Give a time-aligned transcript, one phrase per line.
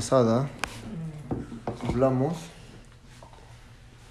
[0.00, 0.48] pasada
[1.86, 2.34] hablamos,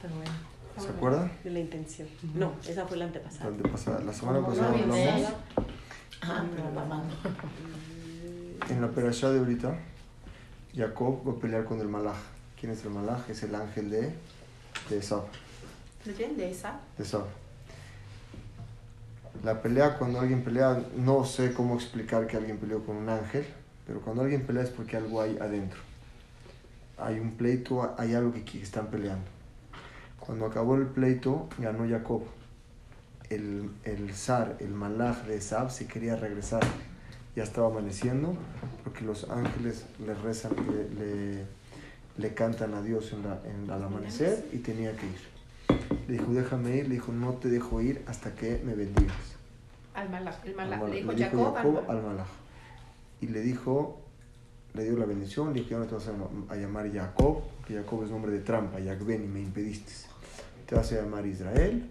[0.04, 0.31] bueno.
[0.79, 1.31] ¿se acuerdan?
[1.43, 2.08] De la intención.
[2.35, 3.50] No, esa fue la La, antepasada.
[3.50, 5.33] antepasada- la semana ¿Cómo pasada hablamos?
[6.21, 7.04] Ah, pero la mano.
[8.70, 9.75] en la perashá de ahorita.
[10.75, 12.17] Jacob va a pelear con el malaj.
[12.60, 13.28] ¿Quién es el malaj?
[13.28, 14.13] Es el ángel de,
[14.92, 15.24] de Esau.
[16.05, 16.38] ¿De quién?
[16.38, 16.80] ¿De esa?
[16.99, 17.23] de Esau.
[19.44, 23.48] La pelea, cuando alguien pelea, no sé cómo explicar que alguien peleó con un ángel,
[23.90, 25.80] pero cuando alguien pelea es porque algo hay adentro.
[26.99, 29.25] Hay un pleito, hay algo que están peleando.
[30.20, 32.21] Cuando acabó el pleito, ganó Jacob.
[33.31, 36.62] El, el zar, el malaj de Esab, se quería regresar.
[37.35, 38.35] Ya estaba amaneciendo,
[38.84, 40.90] porque los ángeles le rezan, le,
[41.35, 41.45] le,
[42.17, 45.79] le cantan a Dios en la- en- al amanecer y tenía que ir.
[46.07, 46.84] Le dijo, déjame ir.
[46.90, 49.15] Le dijo, no te dejo ir hasta que me bendigas.
[49.95, 50.35] Al malaj.
[50.45, 50.90] El Al malaj.
[50.90, 51.57] Le dijo Jacob.
[51.90, 52.27] Al malaj.
[53.21, 53.99] Y le dijo,
[54.73, 55.47] le dio la bendición.
[55.53, 58.31] Le dijo, ya no te vas a, llam- a llamar Jacob, porque Jacob es nombre
[58.31, 58.79] de trampa.
[58.79, 59.91] Yagben y me impediste.
[60.65, 61.89] Te vas a llamar Israel.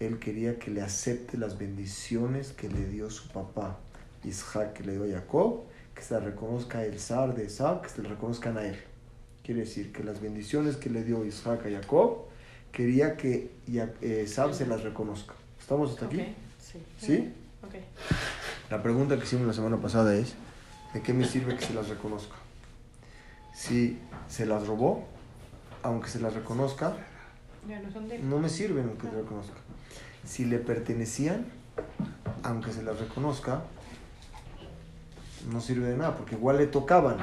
[0.00, 3.78] Él quería que le acepte las bendiciones que le dio su papá,
[4.24, 5.60] Isaac, que le dio a Jacob,
[5.94, 8.76] que se las reconozca el zar de Isaac, que se le reconozcan a él.
[9.44, 12.24] Quiere decir que las bendiciones que le dio Isaac a Jacob,
[12.72, 15.34] quería que Ya- eh, se las reconozca.
[15.60, 16.16] ¿Estamos hasta aquí?
[17.00, 17.32] Sí.
[18.70, 20.34] La pregunta que hicimos la semana pasada es,
[20.94, 22.36] ¿de qué me sirve que se las reconozca?
[23.52, 25.04] Si se las robó,
[25.82, 26.96] aunque se las reconozca,
[28.22, 29.56] no me sirven aunque se las reconozca.
[30.24, 31.46] Si le pertenecían,
[32.42, 33.64] aunque se las reconozca,
[35.50, 37.18] no sirve de nada, porque igual le tocaban.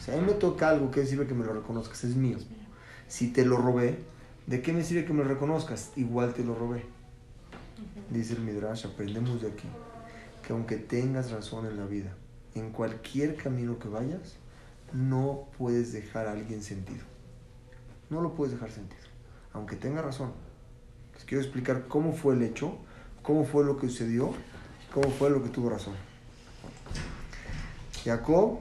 [0.00, 2.04] Si a mí me toca algo, ¿qué sirve que me lo reconozcas?
[2.04, 2.38] Es mío.
[3.06, 3.98] Si te lo robé,
[4.46, 5.92] ¿de qué me sirve que me lo reconozcas?
[5.96, 6.84] Igual te lo robé.
[8.10, 9.68] Dice el Midrash, aprendemos de aquí,
[10.46, 12.12] que aunque tengas razón en la vida,
[12.58, 14.36] en cualquier camino que vayas,
[14.92, 17.04] no puedes dejar a alguien sentido.
[18.10, 19.02] No lo puedes dejar sentido,
[19.52, 20.32] aunque tenga razón.
[21.14, 22.78] Les quiero explicar cómo fue el hecho,
[23.22, 24.32] cómo fue lo que sucedió,
[24.92, 25.94] cómo fue lo que tuvo razón.
[28.04, 28.60] Jacob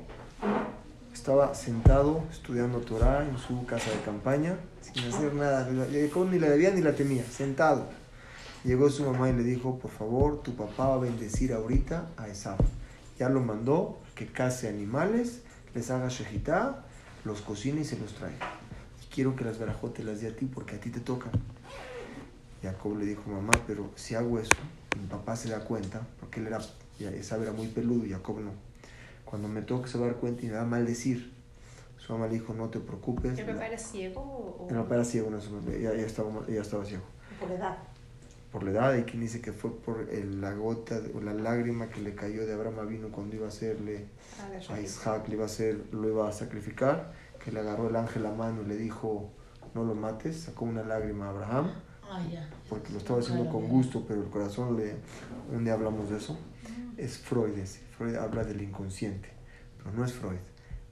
[1.13, 5.69] estaba sentado estudiando Torah en su casa de campaña, sin hacer nada.
[5.91, 7.87] Jacob ni la debía ni la temía, sentado.
[8.63, 12.27] Llegó su mamá y le dijo, por favor, tu papá va a bendecir ahorita a
[12.27, 12.57] Esab.
[13.19, 15.41] Ya lo mandó que case animales,
[15.73, 16.85] les haga shejitá,
[17.23, 18.33] los cocine y se los trae.
[19.03, 21.31] Y quiero que las verajotes las dé a ti porque a ti te tocan.
[22.61, 24.55] Jacob le dijo, mamá, pero si hago eso,
[24.99, 26.59] mi papá se da cuenta, porque él era,
[26.99, 28.51] ya Esab era muy peludo y Jacob no.
[29.25, 31.33] Cuando me toque se va a dar cuenta y me va a maldecir.
[31.97, 33.37] Su mamá le dijo, no te preocupes.
[33.37, 34.67] ¿El papá era ciego o...?
[34.69, 35.39] El papá era ciego, no,
[35.71, 37.03] ya, ya estaba, ya estaba ciego
[37.39, 37.77] Por edad.
[38.57, 38.91] Por la edad.
[38.93, 42.45] Hay quien dice que fue por el- la gota o la lágrima que le cayó
[42.45, 44.05] de Abraham vino cuando iba a hacerle
[44.69, 47.13] A a Isaac, le iba a hacer, lo iba a sacrificar,
[47.43, 49.29] que le agarró el ángel a mano y le dijo,
[49.75, 51.71] no lo mates, sacó una lágrima a Abraham,
[52.09, 52.21] Ah,
[52.69, 54.95] porque lo estaba haciendo con gusto, pero el corazón le,
[55.53, 56.37] un día hablamos de eso,
[56.97, 57.81] es Freud ese.
[57.97, 59.29] Freud habla del inconsciente,
[59.77, 60.39] pero no es Freud.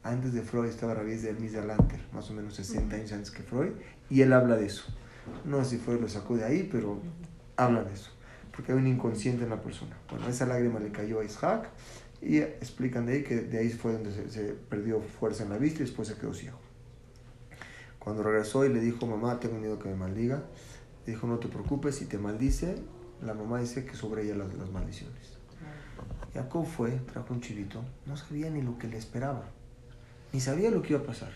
[0.03, 3.31] Antes de Freud estaba Rabies de Hermes de Alanter, más o menos 60 años antes
[3.31, 3.71] que Freud,
[4.09, 4.83] y él habla de eso.
[5.45, 6.99] No sé si Freud lo sacó de ahí, pero
[7.57, 8.11] habla de eso,
[8.55, 9.97] porque hay un inconsciente en la persona.
[10.09, 11.69] Bueno, esa lágrima le cayó a Isaac
[12.21, 15.79] y explican de ahí que de ahí fue donde se, perdió fuerza en la vista
[15.79, 16.59] y después se quedó ciego.
[17.99, 20.44] Cuando regresó y le dijo, mamá, tengo miedo que me maldiga,
[21.05, 22.75] le dijo, no te preocupes, si te maldice,
[23.21, 25.35] la mamá dice que sobre ella las, las maldiciones.
[26.33, 29.45] Jacob fue, trajo un chivito, no sabía ni lo que le esperaba,
[30.33, 31.31] ni sabía lo que iba a pasar.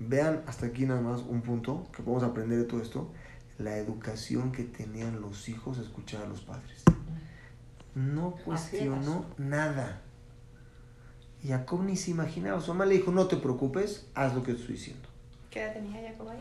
[0.00, 3.10] Vean hasta aquí nada más un punto que podemos aprender de todo esto,
[3.58, 6.82] la educación que tenían los hijos a escuchar a los padres.
[7.94, 10.00] No cuestionó nada.
[11.46, 14.60] Jacob ni se imaginaba, su mamá le dijo, no te preocupes, haz lo que te
[14.60, 15.08] estoy diciendo.
[15.50, 16.38] ¿Qué edad tenía Jacob ahí?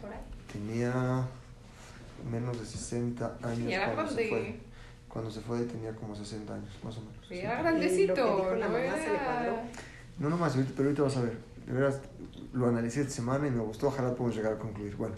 [0.00, 0.20] Por ahí.
[0.50, 1.26] Tenía
[2.30, 4.60] menos de 60 años Y era cuando se fue.
[5.08, 7.16] Cuando se fue tenía como 60 años, más o menos.
[7.28, 8.14] Sí, Era Y grandecito.
[8.14, 9.84] dijo la no mamá se le.
[10.18, 11.38] No nomás, pero ahorita vas a ver.
[11.66, 12.00] De veras,
[12.52, 14.96] lo analicé esta semana y me gustó, ojalá podamos llegar a concluir.
[14.96, 15.16] Bueno,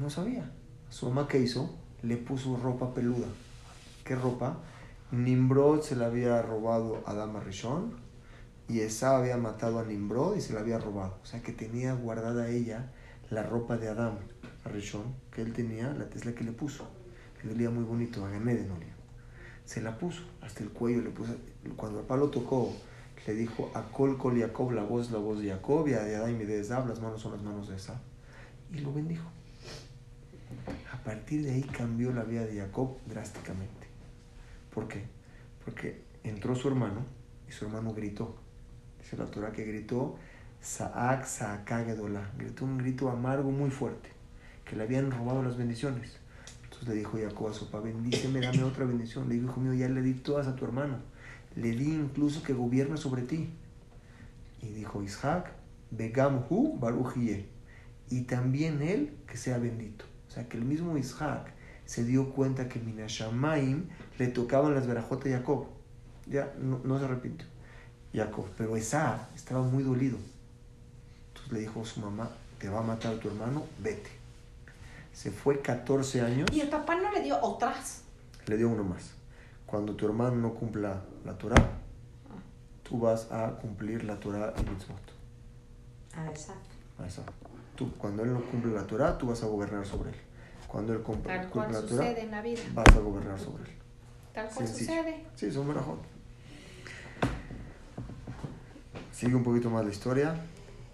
[0.00, 0.50] no sabía.
[0.88, 1.78] Su mamá, ¿qué hizo?
[2.02, 3.28] Le puso ropa peluda.
[4.04, 4.58] ¿Qué ropa?
[5.12, 7.92] Nimrod se la había robado a Dama Rishon
[8.68, 11.18] y Esa había matado a Nimrod y se la había robado.
[11.22, 12.90] O sea que tenía guardada ella
[13.28, 14.14] la ropa de Adam,
[14.64, 16.88] Rishon, que él tenía, la es la que le puso.
[17.44, 18.94] Le olía muy bonito, a Ganeden olía.
[19.64, 21.34] Se la puso, hasta el cuello le puso.
[21.76, 22.72] Cuando el palo tocó,
[23.26, 26.40] le dijo a Col Col Jacob, la voz, la voz de Jacob, y a Adán
[26.40, 27.98] y de Esab, las manos son las manos de Esab.
[28.72, 29.30] Y lo bendijo.
[30.92, 33.86] A partir de ahí cambió la vida de Jacob drásticamente.
[34.72, 35.04] ¿Por qué?
[35.64, 37.04] Porque entró su hermano
[37.48, 38.36] y su hermano gritó.
[38.98, 40.16] Dice la Torah que gritó
[40.60, 42.30] Saak Saakagedola.
[42.36, 44.10] Gritó un grito amargo muy fuerte,
[44.64, 46.18] que le habían robado las bendiciones.
[46.64, 49.28] Entonces le dijo Jacob a su papá, bendíceme, dame otra bendición.
[49.28, 50.98] Le dijo, hijo mío, ya le di todas a tu hermano.
[51.56, 53.50] Le di incluso que gobierne sobre ti.
[54.62, 55.52] Y dijo Isaac,
[55.90, 57.46] Begamhu Baruchie.
[58.10, 60.04] Y también él que sea bendito.
[60.30, 61.52] O sea que el mismo Isaac
[61.86, 65.66] se dio cuenta que Minashamaim le tocaban las verajotas a Jacob.
[66.28, 67.48] Ya no, no se arrepintió.
[68.14, 68.46] Jacob.
[68.56, 70.18] Pero Esa estaba muy dolido.
[71.28, 72.30] Entonces le dijo a su mamá,
[72.60, 74.10] te va a matar tu hermano, vete.
[75.12, 78.02] Se fue 14 años, Y el papá no le dio otras.
[78.46, 79.10] le dio uno más.
[79.66, 81.70] Cuando tu hermano no cumpla la Torah,
[82.84, 84.96] tú vas a cumplir la Torah y mitzvot.
[86.14, 86.70] Ah, exacto.
[87.00, 87.22] A esa.
[87.80, 90.16] Tú, cuando él no cumple la Torah, tú vas a gobernar sobre él.
[90.68, 92.60] Cuando él cumple, Tal cumple cual la Torah, sucede en la vida.
[92.74, 93.70] vas a gobernar sobre él.
[94.34, 94.90] Tal cual Sencillo.
[94.98, 95.24] sucede.
[95.34, 95.98] Sí, son verajot.
[99.12, 100.34] Sigue un poquito más la historia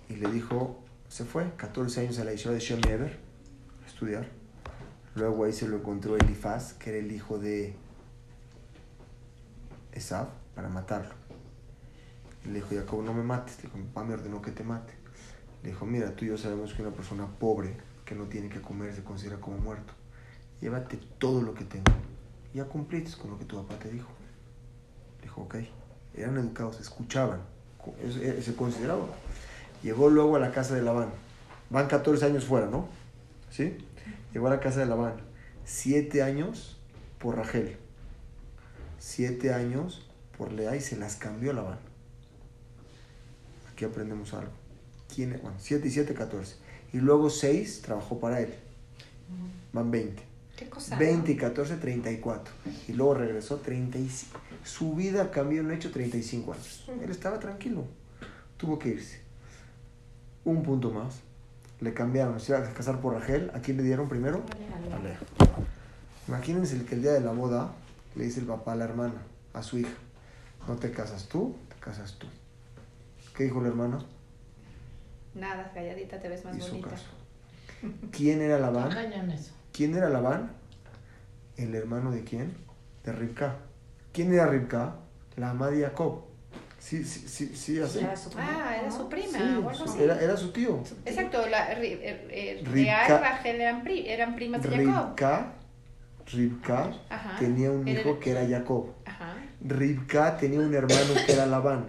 [0.08, 0.78] y le dijo,
[1.08, 3.18] se fue, 14 años a la Yeshiva de Shem Eber
[3.82, 4.28] a estudiar.
[5.16, 7.74] Luego ahí se lo encontró Elifaz, que era el hijo de
[9.90, 11.14] Esav, para matarlo.
[12.44, 13.56] Y le dijo, Jacob, no me mates.
[13.56, 14.92] Le dijo, mi papá me ordenó que te mate.
[15.62, 18.94] Dijo, mira, tú y yo sabemos que una persona pobre que no tiene que comer
[18.94, 19.93] se considera como muerto.
[20.61, 21.93] Llévate todo lo que tengo.
[22.55, 24.08] Ya cumpliste con lo que tu papá te dijo.
[25.23, 25.56] Dijo, ok.
[26.14, 27.41] Eran educados, escuchaban.
[28.00, 29.06] Eh, se consideraba.
[29.82, 31.11] Llegó luego a la casa de Labán.
[31.69, 32.88] Van 14 años fuera, ¿no?
[33.50, 33.76] ¿Sí?
[34.32, 35.14] Llegó a la casa de Labán.
[35.64, 36.79] Siete años
[37.19, 37.76] por Rachel.
[38.99, 40.08] Siete años
[40.38, 41.79] por Lea y se las cambió Labán.
[43.70, 44.53] Aquí aprendemos algo.
[45.14, 45.43] ¿Quién es?
[45.43, 46.56] Bueno, 7 y 7, 14.
[46.93, 48.55] Y luego 6 trabajó para él.
[49.73, 50.23] Van 20.
[50.56, 50.97] ¿Qué cosa?
[50.97, 52.55] 20 y 14, 34.
[52.88, 54.41] Y luego regresó 35.
[54.64, 56.85] Su vida cambió en hecho 35 años.
[57.03, 57.85] Él estaba tranquilo.
[58.56, 59.20] Tuvo que irse.
[60.44, 61.20] Un punto más.
[61.81, 62.41] Le cambiaron.
[62.41, 63.50] Se iba a casar por Rachel.
[63.55, 64.43] ¿A quién le dieron primero?
[64.94, 65.19] A Lea.
[66.29, 67.73] Imagínense el que el día de la boda
[68.17, 69.23] le dice el papá a la hermana,
[69.53, 69.94] a su hija,
[70.67, 72.26] no te casas tú, te casas tú.
[73.37, 73.99] ¿Qué dijo la hermana?
[75.36, 76.90] Nada, calladita te ves más Hizo bonita.
[76.90, 77.06] caso.
[78.10, 78.90] ¿Quién era Labán?
[79.72, 80.50] ¿Quién era Labán?
[81.56, 82.54] ¿El hermano de quién?
[83.04, 83.56] De Ribka.
[84.12, 84.96] ¿Quién era Ribka?
[85.36, 86.22] La ama de Jacob.
[86.78, 87.98] Sí, sí, sí, sí, así.
[88.00, 90.02] Era su Ah, era su prima Sí, o algo su- así.
[90.02, 90.82] era, era su tío.
[91.04, 91.98] Exacto, la, eh,
[92.30, 95.08] eh, Ribka- Lea y Rachel eran, pri- eran primas de Jacob.
[95.08, 95.52] Ribka,
[96.32, 97.36] Ribka Ajá.
[97.38, 98.90] tenía un Era- hijo que era Jacob.
[99.04, 99.34] Ajá.
[99.60, 101.86] Ribka tenía un hermano que era Labán.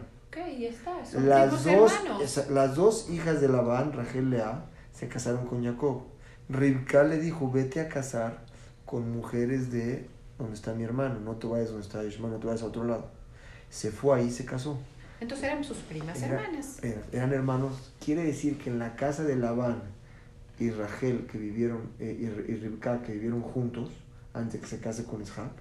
[0.60, 1.06] Ya está.
[1.06, 1.92] Son Las dos,
[2.22, 6.04] esa- las dos hijas de Labán, Rachel Lea, se casaron con Jacob.
[6.50, 8.40] Ribka le dijo, vete a casar
[8.86, 10.08] con mujeres de
[10.38, 12.84] donde está mi hermano, no te vayas donde está Ishmael, no te vayas a otro
[12.84, 13.10] lado.
[13.70, 14.78] Se fue ahí y se casó.
[15.20, 16.84] Entonces eran sus primas Era- hermanas.
[16.84, 17.92] Eran, eran hermanos.
[18.04, 19.82] Quiere decir que en la casa de Labán
[20.60, 23.90] y Rachel, que vivieron, eh, y, y que vivieron juntos,
[24.34, 25.52] antes de que se case con Isaac,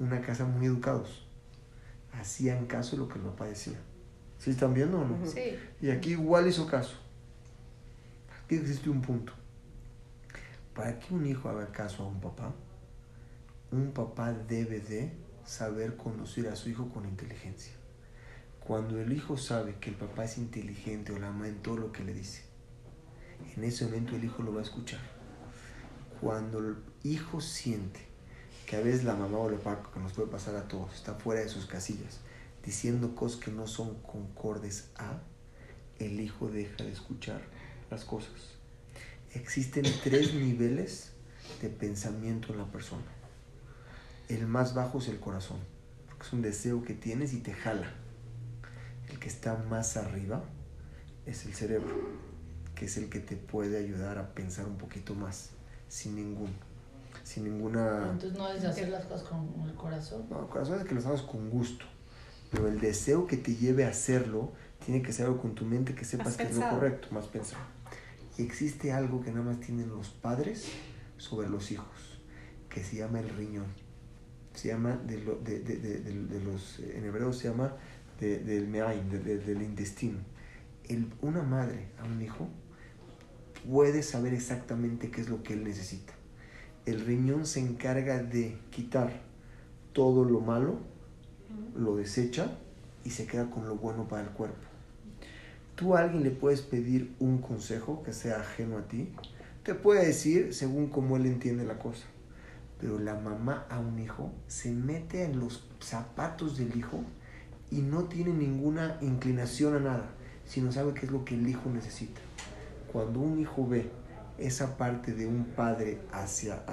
[0.00, 1.23] una casa muy educados.
[2.20, 3.78] Hacían caso de lo que el papá decía.
[4.38, 5.26] ¿Sí están viendo o no?
[5.26, 5.58] Sí.
[5.80, 6.96] Y aquí igual hizo caso.
[8.44, 9.32] Aquí existe un punto.
[10.74, 12.52] Para que un hijo haga caso a un papá,
[13.70, 15.12] un papá debe de
[15.44, 17.72] saber conducir a su hijo con inteligencia.
[18.60, 21.92] Cuando el hijo sabe que el papá es inteligente o la ama en todo lo
[21.92, 22.44] que le dice,
[23.56, 25.00] en ese momento el hijo lo va a escuchar.
[26.20, 28.00] Cuando el hijo siente
[28.66, 31.14] que a veces la mamá o el papá, que nos puede pasar a todos, está
[31.14, 32.20] fuera de sus casillas,
[32.64, 35.20] diciendo cosas que no son concordes a,
[35.98, 37.42] el hijo deja de escuchar
[37.90, 38.54] las cosas.
[39.32, 41.12] Existen tres niveles
[41.60, 43.04] de pensamiento en la persona.
[44.28, 45.58] El más bajo es el corazón,
[46.06, 47.92] porque es un deseo que tienes y te jala.
[49.08, 50.42] El que está más arriba
[51.26, 51.94] es el cerebro,
[52.74, 55.50] que es el que te puede ayudar a pensar un poquito más,
[55.88, 56.54] sin ningún,
[57.24, 58.10] sin ninguna...
[58.12, 60.26] Entonces no es hacer las cosas con el corazón.
[60.30, 61.84] No, el corazón es que lo hagas con gusto.
[62.52, 64.52] Pero el deseo que te lleve a hacerlo
[64.84, 67.62] tiene que ser algo con tu mente que sepas que es lo correcto, más pensado.
[68.38, 70.68] Y existe algo que nada más tienen los padres
[71.16, 72.20] sobre los hijos,
[72.68, 73.66] que se llama el riñón.
[74.54, 77.74] Se llama, de, lo- de, de- de- de- de los, en hebreo se llama
[78.20, 80.18] de- del meaim, de- de- del intestino.
[80.84, 82.48] El, una madre a un hijo
[83.68, 86.12] puede saber exactamente qué es lo que él necesita.
[86.86, 89.22] El riñón se encarga de quitar
[89.94, 90.76] todo lo malo,
[91.74, 92.58] lo desecha
[93.04, 94.66] y se queda con lo bueno para el cuerpo.
[95.76, 99.08] Tú a alguien le puedes pedir un consejo que sea ajeno a ti,
[99.62, 102.04] te puede decir según cómo él entiende la cosa.
[102.78, 107.02] Pero la mamá a un hijo se mete en los zapatos del hijo
[107.70, 110.10] y no tiene ninguna inclinación a nada,
[110.44, 112.20] sino sabe qué es lo que el hijo necesita.
[112.92, 113.90] Cuando un hijo ve
[114.38, 116.64] esa parte de un padre hacia,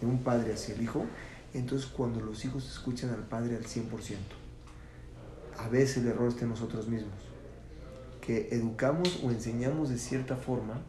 [0.00, 1.04] de un padre hacia el hijo,
[1.54, 3.88] entonces cuando los hijos escuchan al padre al 100%,
[5.58, 7.14] a veces el error está en nosotros mismos,
[8.20, 10.82] que educamos o enseñamos de cierta forma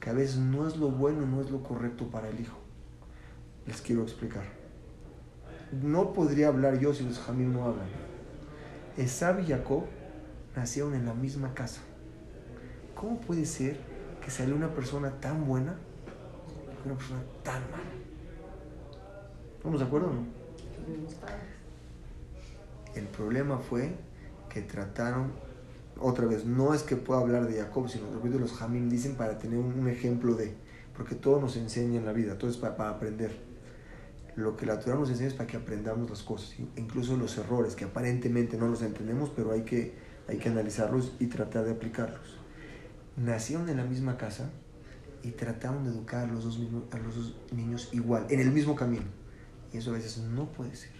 [0.00, 2.58] que a veces no es lo bueno, no es lo correcto para el hijo.
[3.66, 4.44] Les quiero explicar.
[5.72, 7.86] No podría hablar yo si los jamín no hablan.
[8.98, 9.84] Esab y Jacob
[10.54, 11.80] nacieron en la misma casa.
[12.94, 13.93] ¿Cómo puede ser
[14.24, 15.76] que salió una persona tan buena
[16.82, 17.84] y una persona tan mala?
[19.56, 20.24] ¿Estamos de acuerdo o no?
[22.94, 23.94] El problema fue
[24.48, 25.32] que trataron,
[26.00, 29.38] otra vez, no es que pueda hablar de Jacob, sino de los Jamín dicen para
[29.38, 30.54] tener un ejemplo de,
[30.96, 33.32] porque todo nos enseña en la vida, todo es para, aprender.
[34.36, 37.74] Lo que la Torah nos enseña es para que aprendamos las cosas, incluso los errores,
[37.74, 39.94] que aparentemente no los entendemos, pero hay que,
[40.28, 42.43] hay que analizarlos y tratar de aplicarlos.
[43.16, 44.50] Nacieron en la misma casa
[45.22, 49.06] y trataron de educar a los dos, los dos niños igual, en el mismo camino.
[49.72, 50.92] Y eso a veces no puede ser.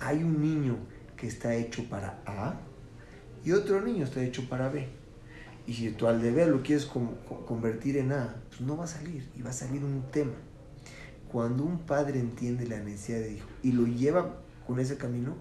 [0.00, 0.76] Hay un niño
[1.16, 2.60] que está hecho para A
[3.44, 4.88] y otro niño está hecho para B.
[5.66, 8.88] Y si tú al de B lo quieres convertir en A, pues no va a
[8.88, 10.34] salir y va a salir un tema.
[11.30, 15.36] Cuando un padre entiende la necesidad de hijo y lo lleva con ese camino,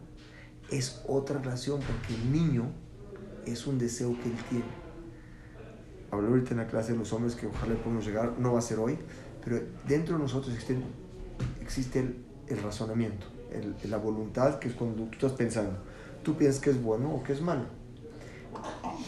[0.72, 2.72] es otra relación porque el niño
[3.46, 4.83] es un deseo que él tiene.
[6.14, 8.62] Hablé ahorita en la clase de los hombres que ojalá podamos llegar, no va a
[8.62, 8.98] ser hoy,
[9.44, 10.78] pero dentro de nosotros existe,
[11.62, 13.26] existe el, el razonamiento
[13.90, 15.78] la voluntad, que es cuando tú estás pensando.
[16.24, 17.66] Tú piensas que es bueno o que es malo.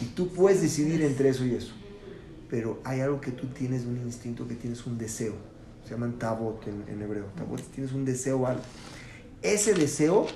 [0.00, 1.72] Y tú puedes decidir entre eso y eso.
[2.50, 5.34] Pero hay algo que tú tienes, un instinto, que tienes un deseo.
[5.84, 7.26] Se llaman tabot en, hebreo.
[7.36, 8.62] Tabot, tienes un deseo algo.
[9.42, 10.26] Ese deseo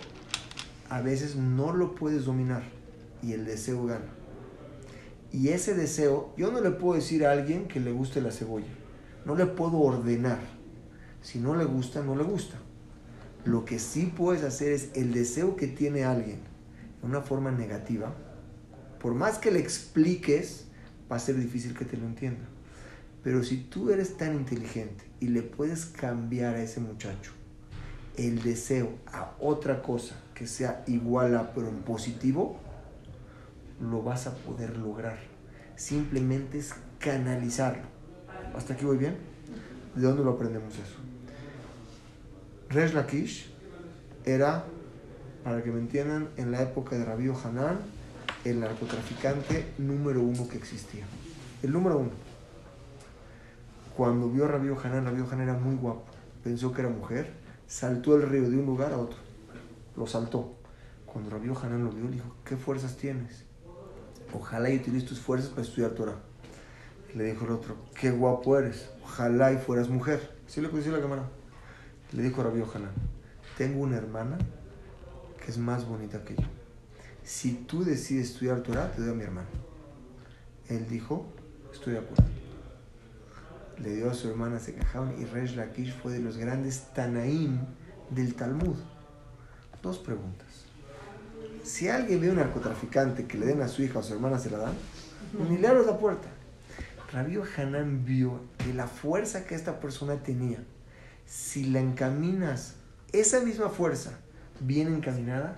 [0.89, 2.62] a veces no lo puedes dominar
[3.23, 4.07] y el deseo gana.
[5.33, 8.73] Y ese deseo, yo no le puedo decir a alguien que le guste la cebolla.
[9.25, 10.41] No le puedo ordenar.
[11.23, 12.57] Si no le gusta, no le gusta.
[13.45, 16.41] Lo que sí puedes hacer es el deseo que tiene alguien
[17.01, 18.15] de una forma negativa,
[19.01, 20.67] por más que le expliques,
[21.11, 22.45] va a ser difícil que te lo entienda.
[23.23, 27.33] Pero si tú eres tan inteligente y le puedes cambiar a ese muchacho
[28.17, 32.59] el deseo a otra cosa que sea igual a pero en positivo,
[33.81, 35.19] lo vas a poder lograr.
[35.77, 37.85] Simplemente es canalizarlo.
[38.55, 39.17] ¿Hasta aquí voy bien?
[39.95, 40.97] ¿De dónde lo aprendemos eso?
[42.69, 43.51] Resh Lakish
[44.25, 44.65] era,
[45.43, 47.79] para que me entiendan, en la época de Rabí Hanan,
[48.45, 51.05] el narcotraficante número uno que existía.
[51.63, 52.11] El número uno.
[53.97, 56.05] Cuando vio a Rabí Hanan, Rabí Hanan era muy guapo.
[56.45, 57.33] Pensó que era mujer.
[57.67, 59.19] Saltó el río de un lugar a otro.
[59.97, 60.55] Lo saltó.
[61.07, 63.50] Cuando Rabí Hanan lo vio, le dijo, ¿qué fuerzas tienes?
[64.35, 66.17] Ojalá y utilices tus fuerzas para estudiar Torah.
[67.15, 68.89] Le dijo el otro, qué guapo eres.
[69.03, 70.37] Ojalá y fueras mujer.
[70.47, 71.29] ¿Sí le decir la cámara?
[72.13, 72.91] Le dijo Rabbi Ojalá,
[73.57, 74.39] tengo una hermana
[75.45, 76.47] que es más bonita que yo.
[77.25, 79.49] Si tú decides estudiar Torah, te doy a mi hermana.
[80.69, 81.27] Él dijo,
[81.73, 82.25] estoy de acuerdo.
[83.79, 87.59] Le dio a su hermana, se cajaron y Resh Lakish fue de los grandes Tanaim
[88.11, 88.77] del Talmud.
[89.83, 90.50] Dos preguntas.
[91.62, 94.38] Si alguien ve un narcotraficante que le den a su hija o a su hermana,
[94.38, 94.75] se la dan,
[95.49, 96.29] ni le abres la puerta.
[97.12, 100.59] Rabbi Hanan vio que la fuerza que esta persona tenía
[101.31, 102.75] si la encaminas,
[103.12, 104.19] esa misma fuerza
[104.59, 105.57] bien encaminada,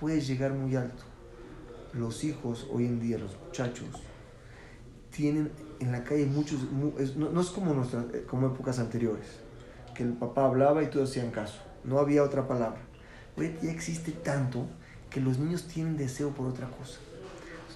[0.00, 1.02] puedes llegar muy alto.
[1.92, 3.88] Los hijos hoy en día, los muchachos,
[5.10, 9.26] tienen en la calle muchos, no, es como, nuestra, eh, como épocas anteriores,
[9.94, 12.80] que el papá hablaba y todos hacían caso, no había otra palabra.
[13.36, 14.66] Hoy ya existe tanto
[15.10, 16.98] que los niños tienen deseo por otra cosa.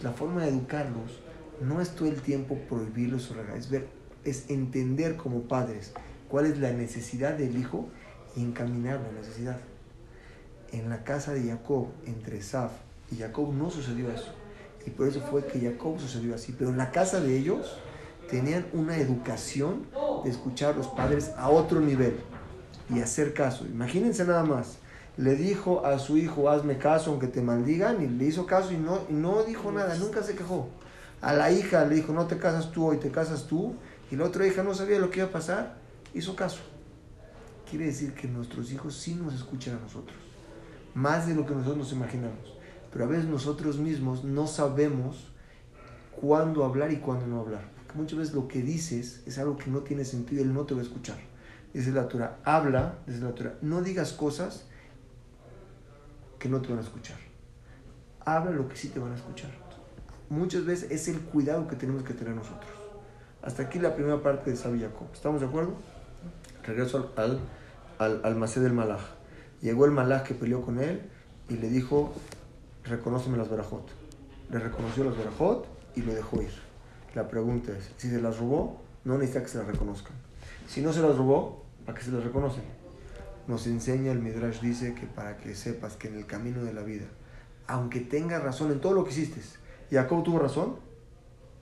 [0.02, 1.20] la forma de educarlos
[1.60, 3.70] no es todo el tiempo prohibirlos o regalar, es
[4.24, 5.92] es entender como padres
[6.28, 7.88] cuál es la necesidad del hijo
[8.36, 9.60] y encaminar la necesidad.
[10.72, 12.72] En la casa de Jacob, entre Saf
[13.12, 14.32] y Jacob, no sucedió eso.
[14.86, 16.54] Y por eso fue que Jacob sucedió así.
[16.58, 17.78] Pero en la casa de ellos
[18.28, 19.86] tenían una educación
[20.24, 22.16] de escuchar a los padres a otro nivel
[22.92, 23.64] y hacer caso.
[23.66, 24.78] Imagínense nada más.
[25.16, 28.76] Le dijo a su hijo, hazme caso aunque te maldigan, y le hizo caso y
[28.76, 30.68] no, y no dijo nada, nunca se quejó.
[31.20, 33.74] A la hija le dijo, no te casas tú hoy, te casas tú.
[34.10, 36.60] Y la otra hija no sabía lo que iba a pasar hizo caso.
[37.68, 40.16] Quiere decir que nuestros hijos sí nos escuchan a nosotros,
[40.94, 42.54] más de lo que nosotros nos imaginamos.
[42.92, 45.32] Pero a veces nosotros mismos no sabemos
[46.12, 47.68] cuándo hablar y cuándo no hablar.
[47.74, 50.74] Porque muchas veces lo que dices es algo que no tiene sentido él no te
[50.74, 51.16] va a escuchar.
[51.72, 54.66] Dice la Torah, habla desde la Torah, no digas cosas
[56.48, 57.16] no te van a escuchar.
[58.24, 59.50] habla lo que sí te van a escuchar.
[60.30, 62.70] Muchas veces es el cuidado que tenemos que tener nosotros.
[63.42, 65.06] Hasta aquí la primera parte de Sabi Jacob.
[65.12, 65.74] ¿Estamos de acuerdo?
[66.62, 67.40] Regreso al, al,
[67.98, 69.02] al, al Masé del Malaj.
[69.60, 71.02] Llegó el Malaj que peleó con él
[71.50, 72.14] y le dijo,
[72.84, 73.86] reconóceme las verajot.
[74.50, 76.52] Le reconoció las verajot y lo dejó ir.
[77.14, 80.14] La pregunta es, si se las robó, no necesita que se las reconozcan.
[80.66, 82.64] Si no se las robó, ¿para qué se las reconocen?
[83.46, 86.82] Nos enseña el Midrash, dice que para que sepas que en el camino de la
[86.82, 87.06] vida,
[87.66, 89.40] aunque tengas razón en todo lo que hiciste,
[89.90, 90.76] Jacob tuvo razón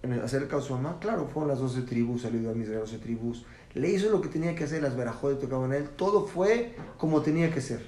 [0.03, 2.69] en hacer el caso de su mamá, claro, fueron las 12 tribus, salió a mis
[2.69, 6.27] 12 tribus, le hizo lo que tenía que hacer, las verajot tocaban a él, todo
[6.27, 7.87] fue como tenía que ser.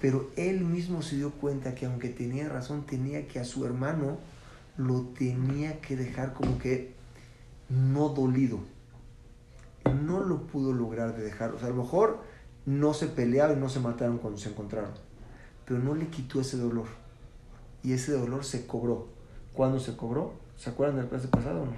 [0.00, 4.18] Pero él mismo se dio cuenta que aunque tenía razón, tenía que a su hermano
[4.76, 6.94] lo tenía que dejar como que
[7.68, 8.60] no dolido.
[10.04, 11.52] No lo pudo lograr de dejar.
[11.52, 12.18] O sea, a lo mejor
[12.66, 14.92] no se pelearon y no se mataron cuando se encontraron.
[15.64, 16.86] Pero no le quitó ese dolor.
[17.82, 19.08] Y ese dolor se cobró.
[19.52, 20.34] ¿Cuándo se cobró?
[20.56, 21.72] ¿Se acuerdan del clase pasado o no?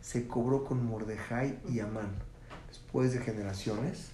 [0.00, 2.10] Se cobró con Mordejai y Amán.
[2.68, 4.10] Después de generaciones,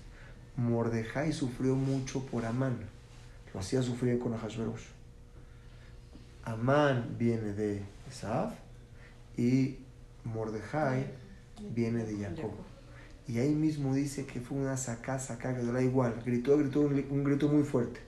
[0.56, 2.78] Mordejai sufrió mucho por Amán.
[3.54, 4.86] Lo hacía sufrir con Ahashverosh.
[6.44, 8.52] Amán viene de Esav
[9.36, 9.78] y
[10.24, 11.06] Mordejai
[11.74, 12.52] viene de Jacob.
[13.28, 16.14] Y ahí mismo dice que fue una sacá, sacá, que era igual.
[16.24, 18.00] Gritó, gritó un, un, grito muy fuerte.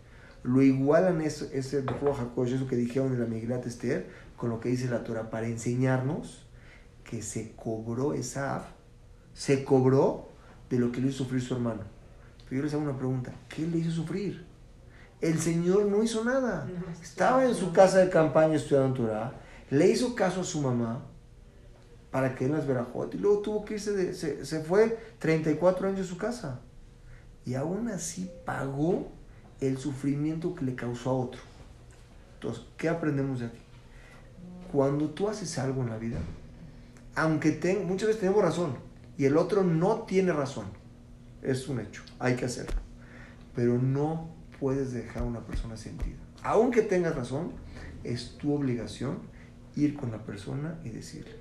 [0.43, 4.09] Lo igualan eso, ese Jacob, eso que dijeron en la Migrat Esther,
[4.39, 6.47] con lo que dice la Torah, para enseñarnos
[7.05, 8.63] que se cobró Esav,
[9.35, 10.31] se cobró
[10.71, 11.83] de lo que le hizo sufrir su hermano.
[12.49, 14.47] Pero yo les hago una pregunta, ¿qué le hizo sufrir?
[15.21, 16.67] El Señor no hizo nada.
[17.03, 19.35] Estaba en su casa de campaña estudiando Torah,
[19.69, 21.10] le hizo caso a su mamá
[22.11, 25.89] para que él las verajot y luego tuvo que irse, de, se, se fue 34
[25.89, 26.61] años de su casa.
[27.45, 29.11] Y aún así pagó
[29.61, 31.41] el sufrimiento que le causó a otro.
[32.35, 33.59] Entonces, ¿qué aprendemos de aquí?
[34.73, 36.19] Cuando tú haces algo en la vida,
[37.15, 38.77] aunque ten, muchas veces tenemos razón
[39.19, 40.67] y el otro no tiene razón,
[41.43, 42.81] es un hecho, hay que hacerlo.
[43.55, 46.17] Pero no puedes dejar a una persona sentida.
[46.43, 47.53] Aunque tengas razón,
[48.05, 49.19] es tu obligación
[49.77, 51.35] ir con la persona y decirle,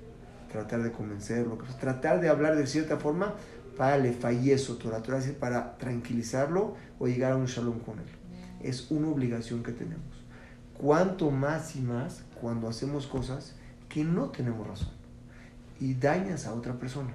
[0.50, 3.34] tratar de convencerlo, tratar de hablar de cierta forma
[3.76, 8.06] para le fallezo, Torah, Torah para tranquilizarlo o llegar a un shalom con él.
[8.60, 10.04] Es una obligación que tenemos.
[10.78, 13.54] Cuanto más y más cuando hacemos cosas
[13.88, 14.92] que no tenemos razón
[15.80, 17.14] y dañas a otra persona.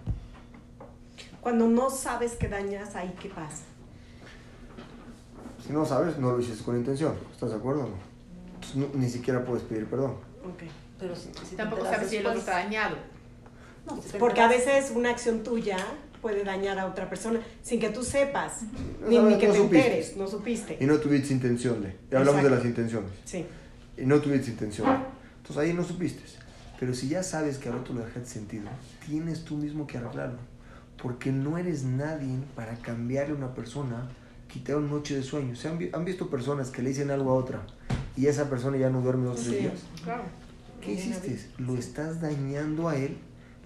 [1.41, 3.63] Cuando no sabes que dañas, ahí qué pasa.
[5.65, 7.13] Si no sabes, no lo hiciste con intención.
[7.31, 8.87] ¿Estás de acuerdo o no?
[8.95, 10.15] Ni siquiera puedes pedir perdón.
[10.43, 10.63] Ok.
[10.99, 12.95] Pero si, Tampoco sabes si el otro está dañado.
[13.87, 15.77] No, Porque a veces una acción tuya
[16.21, 18.63] puede dañar a otra persona sin que tú sepas,
[19.01, 19.77] No ni, sabes, ni que no te supiste.
[19.85, 20.77] enteres, no supiste.
[20.79, 21.95] Y no tuviste intención de.
[22.09, 22.55] Ya hablamos de Exacto.
[22.55, 23.11] las intenciones.
[23.25, 23.45] Sí.
[23.97, 24.87] y no tuviste intención.
[25.37, 26.21] Entonces ahí no supiste.
[26.79, 28.63] Pero si ya sabes que al otro lo dejaste sentido,
[29.05, 30.39] tienes tú mismo que arreglarlo.
[31.01, 34.09] Porque no eres nadie para cambiarle a una persona,
[34.51, 35.55] quitar una noche de sueño.
[35.55, 37.61] ¿Se han, vi- han visto personas que le dicen algo a otra
[38.17, 39.55] y esa persona ya no duerme dos o Sí.
[39.57, 39.73] días?
[40.03, 40.23] Claro.
[40.81, 41.39] ¿Qué hiciste?
[41.57, 43.17] Lo estás dañando a él,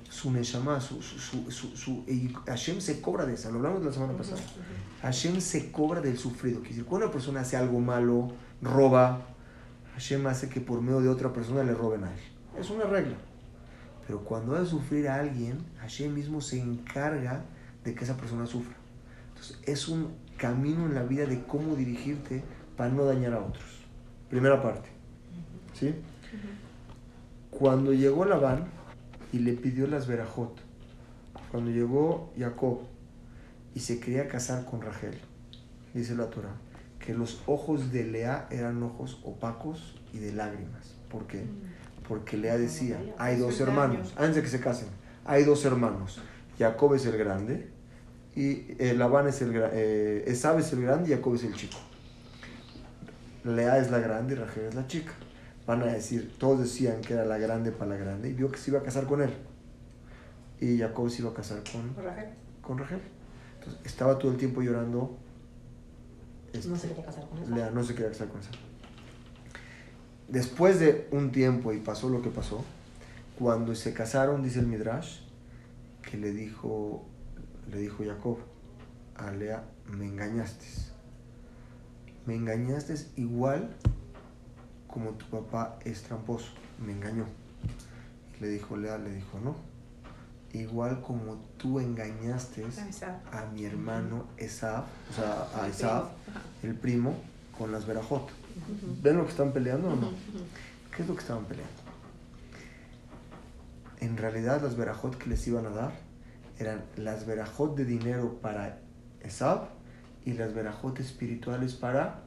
[0.10, 3.52] su neshama, su, su, su, su, su- y Hashem se cobra de eso.
[3.52, 4.42] Lo hablamos la semana pasada.
[5.02, 6.60] Hashem se cobra del sufrido.
[6.60, 9.22] Quiere decir, cuando una persona hace algo malo, roba,
[9.94, 12.20] Hashem hace que por medio de otra persona le roben a él.
[12.60, 13.16] Es una regla.
[14.08, 17.46] Pero cuando hay sufrir a alguien, Hashem mismo se encarga
[17.84, 18.76] de que esa persona sufra.
[19.30, 22.44] Entonces, es un camino en la vida de cómo dirigirte
[22.76, 23.66] para no dañar a otros.
[24.30, 24.90] Primera parte.
[25.74, 25.94] ¿Sí?
[27.52, 28.79] Cuando llegó Labán
[29.32, 30.60] y le pidió las verajot,
[31.52, 32.82] cuando llegó Jacob
[33.76, 35.18] y se quería casar con Rachel,
[35.94, 36.56] dice la Torah,
[37.00, 40.96] que los ojos de Lea eran ojos opacos y de lágrimas.
[41.10, 41.46] ¿Por qué?
[42.08, 44.88] Porque Lea decía, hay dos hermanos, antes de que se casen,
[45.26, 46.20] hay dos hermanos.
[46.58, 47.70] Jacob es el grande
[48.36, 51.78] y eh, Labán es el eh, Esab es el grande y Jacob es el chico.
[53.44, 55.14] Lea es la grande y Rachel es la chica.
[55.70, 58.58] Van a decir, todos decían que era la grande para la grande y vio que
[58.58, 59.30] se iba a casar con él.
[60.60, 61.94] Y Jacob se iba a casar con,
[62.64, 63.00] con Rachel.
[63.60, 65.16] Entonces estaba todo el tiempo llorando.
[66.54, 67.54] este, No se quería casar con.
[67.54, 68.50] Lea no se quería casar con esa.
[70.28, 72.66] Después de un tiempo y pasó lo que pasó,
[73.38, 75.20] cuando se casaron, dice el Midrash,
[76.02, 77.06] que le dijo,
[77.70, 78.40] le dijo Jacob
[79.16, 80.66] a Lea, me engañaste.
[82.26, 83.76] Me engañaste igual
[84.92, 86.50] como tu papá es tramposo.
[86.86, 87.26] Me engañó.
[88.40, 89.56] Le dijo Lea, le dijo, no.
[90.52, 92.66] Igual como tú engañaste
[93.32, 96.06] a mi hermano Esab, o sea, a Esab,
[96.64, 97.16] el primo,
[97.58, 98.30] con las verajot.
[99.02, 100.10] ¿Ven lo que están peleando o no?
[100.96, 101.72] ¿Qué es lo que estaban peleando?
[104.00, 105.92] En realidad las verajot que les iban a dar
[106.58, 108.80] eran las verajot de dinero para
[109.22, 109.70] Esab
[110.26, 112.22] y las verajot espirituales para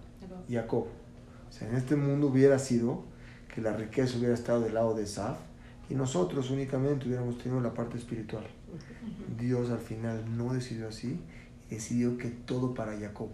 [0.49, 0.87] Jacob.
[1.53, 3.05] O sea, en este mundo hubiera sido
[3.55, 5.37] que la riqueza hubiera estado del lado de Esab
[5.91, 8.47] y nosotros únicamente hubiéramos tenido la parte espiritual.
[9.39, 11.21] Dios al final no decidió así,
[11.69, 13.29] decidió que todo para Jacob.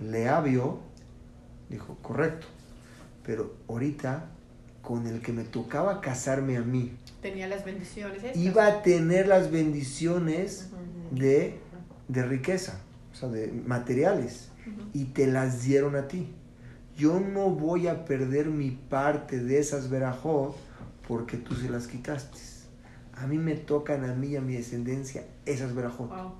[0.00, 0.78] Lea vio,
[1.68, 2.46] dijo, correcto,
[3.26, 4.30] pero ahorita
[4.80, 8.16] con el que me tocaba casarme a mí, Tenía las bendiciones.
[8.24, 8.36] estas.
[8.36, 10.70] iba a tener las bendiciones
[11.12, 11.60] de,
[12.08, 12.80] de riqueza,
[13.12, 14.48] o sea, de materiales,
[14.92, 16.28] Y te las dieron a ti.
[16.96, 20.56] Yo no voy a perder mi parte de esas verajot
[21.08, 22.38] porque tú se las quitaste.
[23.14, 26.08] A mí me tocan a mí y a mi descendencia esas verajot.
[26.08, 26.32] Wow.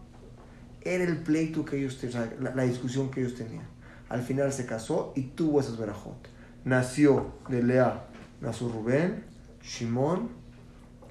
[0.83, 3.67] Era el pleito que ellos tenían, la, la discusión que ellos tenían.
[4.09, 6.29] Al final se casó y tuvo esas verajot.
[6.65, 8.05] Nació de Lea,
[8.41, 9.25] nació Rubén,
[9.63, 10.29] Shimón,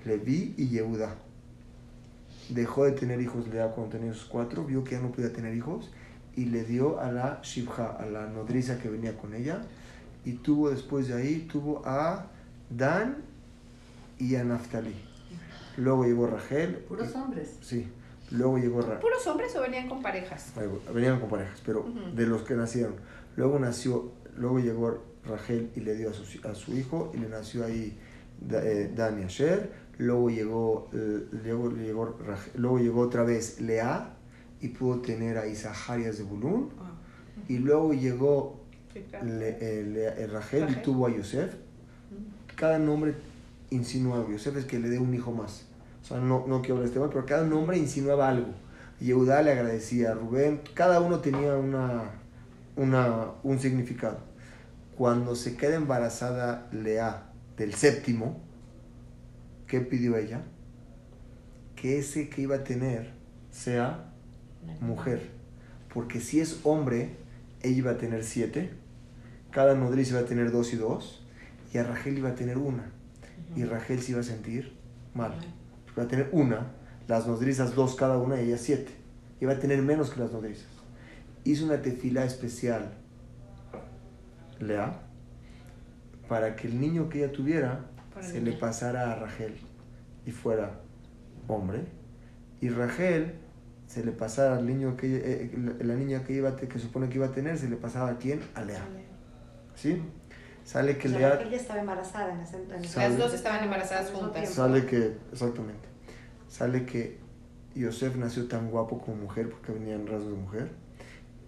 [0.06, 1.16] Leví y Yehuda.
[2.50, 5.56] Dejó de tener hijos Lea cuando tenía sus cuatro, vio que ya no podía tener
[5.56, 5.90] hijos
[6.42, 9.62] y le dio a la Shibha, a la nodriza que venía con ella.
[10.26, 12.28] Y tuvo después de ahí, tuvo a
[12.70, 13.18] Dan
[14.18, 14.96] y a Naftali.
[15.78, 16.76] Luego llegó Rachel.
[16.88, 17.58] Puros hombres.
[17.62, 17.88] Sí.
[18.32, 20.52] Luego llegó Ra- ¿Puros hombres o venían con parejas?
[20.94, 22.16] Venían con parejas, pero Ujú.
[22.16, 22.96] de los que nacieron.
[23.36, 27.30] Luego nació, luego llegó Rachel y le dio a su, a su hijo y le
[27.30, 27.98] nació ahí
[28.50, 29.72] eh, Dan y Asher.
[29.98, 34.18] Luego llegó, eh, luego, llegó Rach- luego llegó otra vez Lea
[34.62, 36.70] y pudo tener a Isaharias de Bulún.
[37.48, 38.62] Y luego llegó.
[39.24, 41.54] Le- eh, Rachel y tuvo a Yosef.
[42.56, 43.16] Cada nombre
[43.70, 45.66] insinuaba, Yosef es que le dé un hijo más.
[46.02, 48.48] O sea, no, no quiero hablar de este tema, pero cada nombre insinuaba algo.
[49.00, 52.04] Yehudá le agradecía a Rubén, cada uno tenía una,
[52.76, 54.20] una, un significado.
[54.98, 58.42] Cuando se queda embarazada Lea del séptimo,
[59.68, 60.42] ¿qué pidió ella?
[61.76, 63.14] Que ese que iba a tener
[63.50, 64.11] sea
[64.80, 65.30] mujer.
[65.94, 67.16] Porque si es hombre,
[67.62, 68.72] ella iba a tener siete,
[69.52, 71.26] cada nodriza iba a tener dos y dos,
[71.74, 72.92] y a Rachel iba a tener una.
[73.56, 74.74] Y Rachel se iba a sentir
[75.14, 75.34] mal.
[75.94, 76.72] Iba a tener una,
[77.08, 78.92] las nodrizas dos cada una, y ella siete.
[79.40, 80.68] Iba a tener menos que las nodrizas.
[81.44, 82.94] Hizo una tefila especial,
[84.60, 85.02] Lea,
[86.30, 87.86] para que el niño que ella tuviera
[88.22, 89.56] se el le pasara a Rachel
[90.26, 90.80] y fuera
[91.48, 91.84] hombre.
[92.62, 93.34] Y Rachel
[93.92, 97.16] se le pasara al niño que ella- eh, la, niña que iba que supone que
[97.18, 98.40] iba a tener, se le pasaba a quién?
[98.56, 98.82] A Lea.
[99.76, 100.02] ¿Sí?
[100.64, 103.64] Sale que O sea, Lea ya estaba embarazada en ese en ese- Las dos estaban
[103.66, 104.50] embarazadas juntas.
[104.50, 105.88] Sale que, exactamente,
[106.48, 107.20] sale que
[107.76, 110.72] Yosef nació tan guapo como mujer porque venían rasgos de mujer.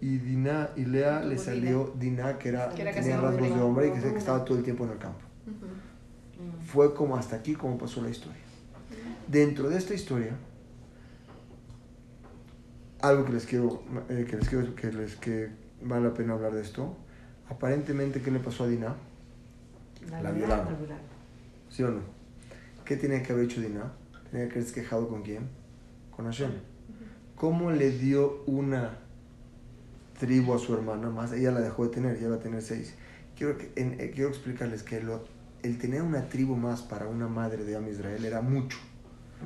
[0.01, 3.55] Y Dina y Lea le salió Dina que era, Que era tenía rasgos hombre.
[3.55, 5.21] de hombre y que, que estaba todo el tiempo en el campo.
[5.47, 5.65] Ujú.
[5.65, 6.61] Mm.
[6.61, 8.41] Fue como hasta aquí como pasó la historia.
[9.29, 10.35] Dentro de esta historia,
[13.03, 15.49] algo que les quiero, eh, que les quiero, que les que
[15.81, 16.95] vale la pena hablar de esto.
[17.49, 18.95] Aparentemente, ¿qué le pasó a Dina?
[20.09, 20.67] La la violaron.
[21.69, 21.99] ¿Sí o no?
[22.85, 23.91] ¿Qué tenía que haber hecho Dinah?
[24.31, 25.49] Tenía que haberse quejado con quién?
[26.15, 26.51] Con Hashem.
[27.35, 28.97] ¿Cómo le dio una
[30.19, 31.33] tribu a su hermana más?
[31.33, 32.95] Ella la dejó de tener, ya va a tener seis.
[33.37, 35.25] Quiero, que, en- eh, quiero explicarles que lo-
[35.61, 38.77] el tener una tribu más para una madre de Am Israel era mucho.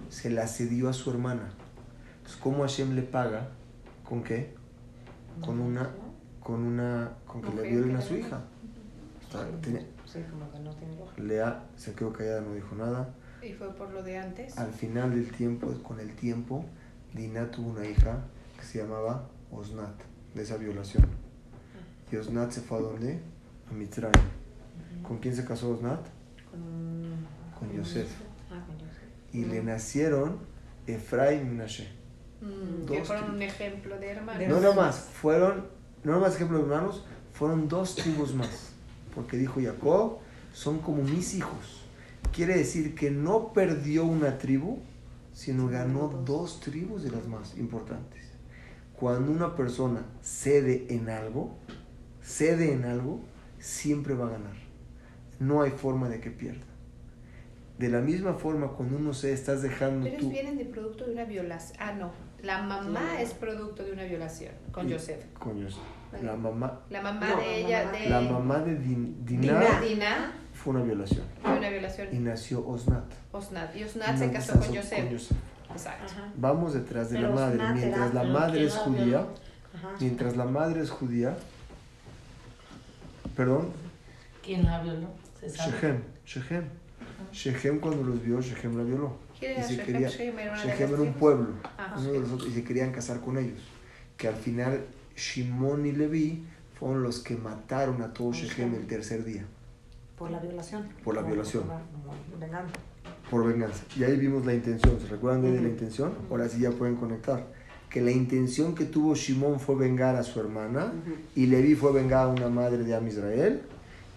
[0.10, 1.50] Se la cedió a su hermana.
[2.28, 3.48] Entonces, ¿cómo Hashem le paga?
[4.04, 4.54] ¿Con qué?
[5.40, 5.90] Con una,
[6.44, 8.42] con una, con que le violen a su hija.
[9.30, 10.98] O sea, tenía- Sí, como que no tiene.
[11.18, 13.13] Lea se quedó callada, no dijo nada.
[13.42, 14.58] Y fue por lo de antes.
[14.58, 16.66] Al final del tiempo, con el tiempo,
[17.13, 18.18] Dinah tuvo una hija
[18.60, 19.96] que se llamaba Osnat,
[20.36, 21.06] de esa violación.
[22.12, 23.22] Y Osnat se fue a dónde?
[23.70, 24.22] A Mitzrayim.
[25.02, 26.06] ¿Con quién se casó Osnat?
[26.52, 27.10] Con,
[27.58, 28.10] Con Yosef.
[28.52, 29.34] Ah, con Yosef.
[29.34, 30.40] Y le nacieron
[30.88, 31.97] Efraín y Menashe.
[32.41, 34.47] Mm, que fueron un ejemplo de hermanos.
[34.47, 35.67] No nada más, fueron,
[36.04, 38.71] no nada más ejemplo de hermanos, fueron dos tribus más.
[39.15, 40.19] Porque dijo Jacob,
[40.54, 41.86] son como mis hijos.
[42.32, 44.80] Quiere decir que no perdió una tribu,
[45.34, 48.23] sino ganó dos tribus de las más importantes.
[49.00, 51.56] Cuando una persona cede en algo,
[52.21, 53.21] cede en algo,
[53.60, 54.56] siempre va a ganar.
[55.39, 56.65] No hay forma de que pierda.
[57.78, 60.26] De la misma forma, cuando uno se estás dejando Pero tú...
[60.26, 61.78] ellos vienen de producto de una violación.
[61.80, 62.12] Ah, no.
[62.43, 63.23] La mamá Sí.
[63.23, 65.23] es producto de una violación con Y- Joseph.
[65.39, 65.80] con Yosef.
[66.23, 67.97] La mamá, La mamá No, de la ella, mamá.
[67.97, 71.26] de la mamá de Din- Dina, Dinah Dina, fue una violación.
[71.41, 72.08] fue una violación.
[72.12, 73.04] y nació Osnat.
[73.32, 73.76] Osnat.
[73.76, 75.32] Y Osnat se casó se con Joseph.
[75.71, 76.06] Exacto.
[76.06, 76.32] Ajá.
[76.38, 77.56] Vamos detrás de Pero la madre.
[77.58, 79.26] Osnat Mientras era- la madre ¿quién es judía,
[80.00, 81.36] mientras la madre es judía,
[83.36, 83.69] perdón,
[84.43, 85.08] ¿Quién la violó?
[85.39, 85.71] ¿Se sabe?
[85.73, 86.63] Shechem, Shechem.
[87.34, 89.17] Shechem cuando los vio, Shechem la violó.
[89.39, 89.86] ¿Quién Y era se Shechem?
[89.86, 91.47] quería- Shechem un pueblo,
[91.78, 93.60] Ah, uno de los otros, y se querían casar con ellos.
[94.17, 94.82] Que al final
[95.15, 96.43] Shimón y Leví
[96.80, 99.45] fueron los que mataron a todo Shechem el tercer día,
[100.17, 100.88] Por la violación.
[101.04, 101.63] Por la violación.
[101.65, 102.73] Por venganza.
[103.30, 103.84] por venganza.
[103.97, 106.13] Y ahí vimos la intención, ¿se recuerdan de la intención?
[106.32, 107.45] Ahora sí ya pueden conectar.
[107.89, 110.91] Que la intención que tuvo Shimón fue vengar a su hermana
[111.36, 113.62] y Leví fue vengar a una madre de Am Israel.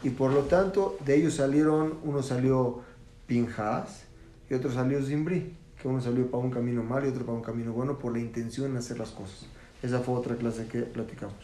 [0.03, 2.81] Y por lo tanto, de ellos salieron, uno salió
[3.27, 4.05] Pinjas
[4.51, 7.43] y otro salió Zimbri, que uno salió para un camino malo y otro para un
[7.43, 9.47] camino bueno por la intención de hacer las cosas.
[9.81, 11.37] Esa fue otra clase que platicamos.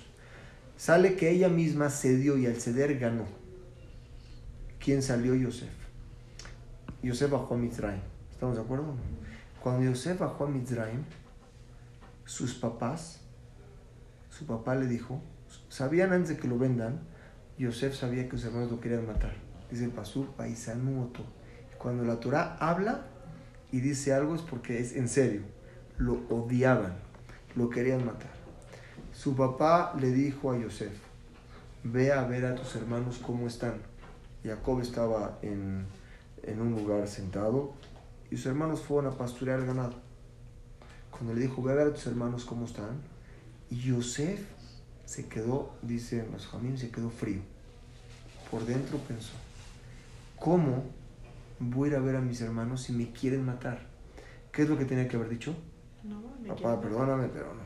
[0.77, 3.25] Sale que ella misma cedió y al ceder ganó.
[4.79, 5.35] ¿Quién salió?
[5.35, 5.71] Yosef.
[7.03, 8.03] Yosef bajó a Mitzrayim.
[8.33, 8.97] ¿Estamos de acuerdo?
[9.62, 11.05] Cuando Yosef bajó a Mitzrayim,
[12.25, 13.21] sus papás,
[14.31, 15.23] su papá le dijo,
[15.69, 17.01] sabían antes de que lo vendan,
[17.57, 19.35] Yosef sabía que sus hermanos lo querían matar.
[19.71, 20.27] Dice el Pasur.
[21.87, 23.03] Cuando la Torah habla
[23.70, 25.42] y dice algo es porque es en serio.
[25.99, 26.96] Lo odiaban,
[27.55, 28.33] lo querían matar.
[29.12, 30.92] Su papá le dijo a Yosef,
[31.85, 33.75] ve a ver a tus hermanos cómo están.
[34.42, 35.87] Jacob estaba en,
[36.42, 37.75] en un lugar sentado
[38.33, 39.94] y sus hermanos fueron a pasturear el ganado.
[41.12, 43.01] Cuando le dijo, ve a ver a tus hermanos cómo están,
[43.70, 44.44] y Yosef
[45.05, 47.42] se quedó, dicen los jamín, se quedó frío.
[48.51, 49.35] Por dentro pensó,
[50.40, 50.95] ¿cómo
[51.59, 53.87] voy a ir a ver a mis hermanos si me quieren matar?
[54.53, 55.55] ¿Qué es lo que tenía que haber dicho?
[56.03, 57.62] No, me Papá, perdóname, pero no.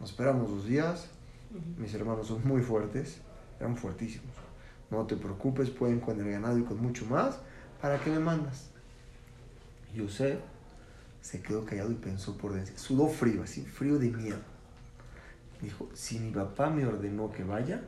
[0.00, 1.08] Nos esperamos dos días.
[1.50, 1.80] Ujú.
[1.82, 3.20] Mis hermanos son muy fuertes,
[3.60, 4.34] eran fuertísimos.
[4.90, 7.38] No te preocupes, pueden con el ganado y con mucho más.
[7.80, 8.70] ¿Para qué me mandas?
[9.94, 10.38] Yosef
[11.20, 12.76] se quedó callado y pensó por dentro.
[12.76, 14.38] Sudó frío, así, frío de miedo.
[15.60, 17.82] Dijo, si mi papá me ordenó que vaya,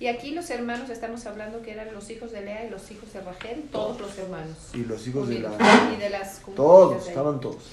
[0.00, 3.12] Y aquí los hermanos estamos hablando que eran los hijos de Lea y los hijos
[3.12, 4.70] de Rachel, todos los hermanos.
[4.72, 5.50] y los hijos de la...
[5.92, 7.64] Y de las Todos, de estaban todos.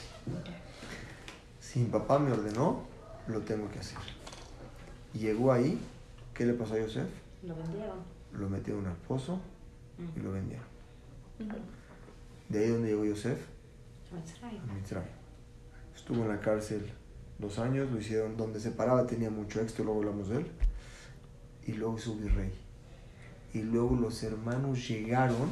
[1.59, 2.83] Si mi papá me ordenó,
[3.27, 3.99] lo tengo que hacer.
[5.13, 5.79] Llegó ahí,
[6.33, 7.07] ¿qué le pasó a Yosef?
[7.43, 7.99] Lo vendieron.
[8.33, 9.39] Lo metieron al pozo
[10.15, 10.65] y lo vendieron.
[12.49, 13.39] De ahí donde llegó Yosef,
[14.11, 15.07] a Mitzrayim.
[15.95, 16.91] Estuvo en la cárcel
[17.37, 20.47] dos años, lo hicieron donde se paraba, tenía mucho éxito, luego hablamos de él.
[21.65, 22.51] Y luego hizo virrey.
[23.53, 25.49] Y luego los hermanos llegaron.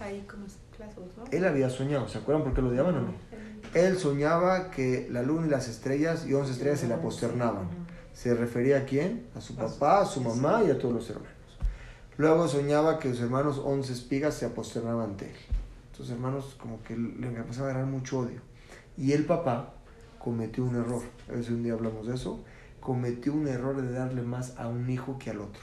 [0.00, 1.24] Ahí como esclavos, ¿no?
[1.30, 3.14] Él había soñado, ¿se acuerdan por qué lo odiaban o no?
[3.74, 7.68] Él soñaba que la luna y las estrellas y once estrellas se le posternaban.
[8.12, 9.26] ¿Se refería a quién?
[9.34, 11.34] A su papá, a su mamá y a todos los hermanos.
[12.16, 15.36] Luego soñaba que los hermanos once espigas se aposternaban ante él.
[15.96, 18.40] Sus hermanos como que le empezaba a agarrar mucho odio.
[18.96, 19.74] Y el papá
[20.18, 21.02] cometió un error.
[21.28, 22.44] A ver si un día hablamos de eso.
[22.84, 25.62] Cometió un error de darle más a un hijo que al otro.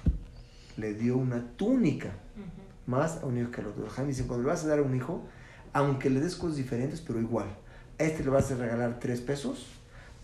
[0.75, 2.09] Le dio una túnica
[2.87, 3.87] más a un hijo que al otro.
[3.91, 5.21] Jaime dice, cuando le vas a dar a un hijo,
[5.71, 7.45] aunque le des cosas diferentes, pero igual.
[7.99, 9.67] A este le vas a regalar tres pesos,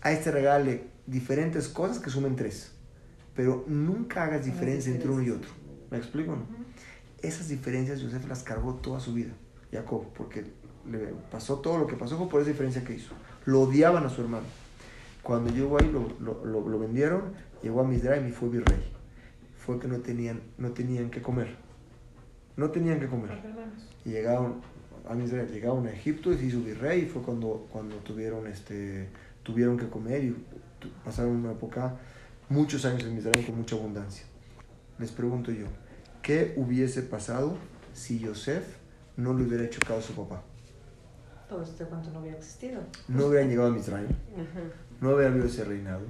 [0.00, 2.72] a este regale diferentes cosas que sumen tres.
[3.36, 5.50] Pero nunca hagas diferencia entre uno y otro.
[5.92, 6.36] ¿Me explico?
[7.22, 9.30] Esas diferencias Joseph las cargó toda su vida,
[9.70, 10.44] Jacob, porque
[10.90, 10.98] le
[11.30, 13.14] pasó todo lo que pasó fue por esa diferencia que hizo.
[13.44, 14.46] Lo odiaban a su hermano.
[15.28, 18.80] Cuando llegó ahí, lo, lo, lo, lo vendieron, llegó a Misraim y fue virrey.
[19.58, 21.54] Fue que no tenían, no tenían que comer.
[22.56, 23.86] No tenían que comer hermanos.
[24.06, 24.62] y llegaron
[25.06, 29.10] a Israel, llegaron a Egipto y se hizo virrey y fue cuando, cuando tuvieron, este,
[29.42, 30.34] tuvieron que comer y
[31.04, 31.96] pasaron una época,
[32.48, 34.24] muchos años en Israel con mucha abundancia.
[34.98, 35.66] Les pregunto yo,
[36.22, 37.58] ¿qué hubiese pasado
[37.92, 38.64] si Yosef
[39.18, 40.42] no le hubiera hecho caso a su papá?
[41.50, 42.80] Todo este cuento no hubiera existido.
[43.08, 44.87] No hubieran llegado a Misraim, Ajá.
[45.00, 46.02] No hubiera habido ese reinado,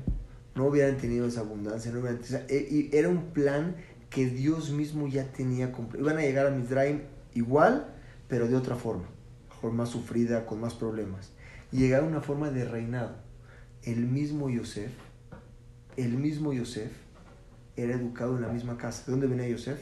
[0.54, 3.76] no hubieran tenido esa abundancia, no hubieran, o sea, e- era un plan
[4.10, 6.04] que Dios mismo ya tenía completo.
[6.04, 7.02] Iban a llegar a Misraim
[7.34, 7.94] igual,
[8.28, 9.04] pero de otra forma,
[9.60, 11.30] con más sufrida, con más problemas.
[11.70, 13.16] Y llegar a una forma de reinado.
[13.82, 14.90] El mismo Yosef,
[15.96, 16.90] el mismo Yosef,
[17.76, 19.04] era educado en la misma casa.
[19.06, 19.80] ¿De dónde venía Yosef?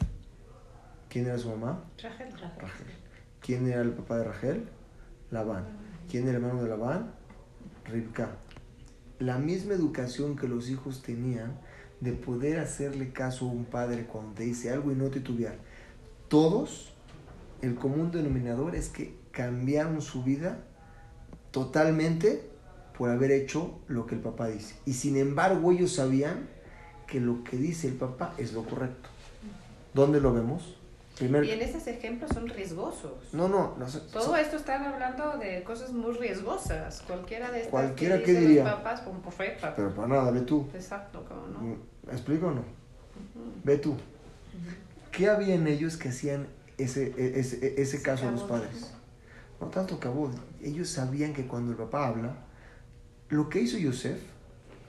[1.09, 1.85] ¿Quién era su mamá?
[2.03, 2.29] Rachel.
[2.33, 2.87] Rachel.
[3.41, 4.69] ¿Quién era el papá de Rachel?
[5.31, 5.65] Labán.
[6.11, 7.13] ¿Quién era el hermano de Labán?
[7.87, 8.31] Ribka.
[9.19, 11.59] La misma educación que los hijos tenían
[12.01, 15.57] de poder hacerle caso a un padre cuando dice algo y no titubear.
[16.29, 16.93] Todos,
[17.63, 20.65] el común denominador es que cambiaron su vida
[21.51, 22.51] totalmente
[22.97, 24.77] por haber hecho lo que el papá dice.
[24.85, 26.49] Y sin embargo ellos sabían
[27.07, 29.09] que lo que dice el papá es lo correcto.
[29.95, 30.77] ¿Dónde lo vemos?
[31.17, 31.45] Primer...
[31.45, 33.33] Y en esos ejemplos son riesgosos.
[33.33, 33.87] No, no, no.
[34.13, 37.03] Todo esto están hablando de cosas muy riesgosas.
[37.07, 38.65] Cualquiera de estas Cualquiera, que ¿qué dicen diría?
[38.65, 39.75] los papás, como profeta.
[39.75, 40.69] Pero para nada, ve tú.
[40.75, 41.77] Exacto, no.
[42.07, 42.63] ¿Me explico o no?
[43.65, 43.97] Ve tú.
[45.11, 48.63] ¿Qué había en ellos que hacían ese, e- ese, e- ese caso a los Cabot.
[48.65, 48.93] padres?
[49.59, 50.33] No tanto cabot.
[50.63, 52.35] Ellos sabían que cuando el papá habla,
[53.31, 54.21] lo que hizo Yosef,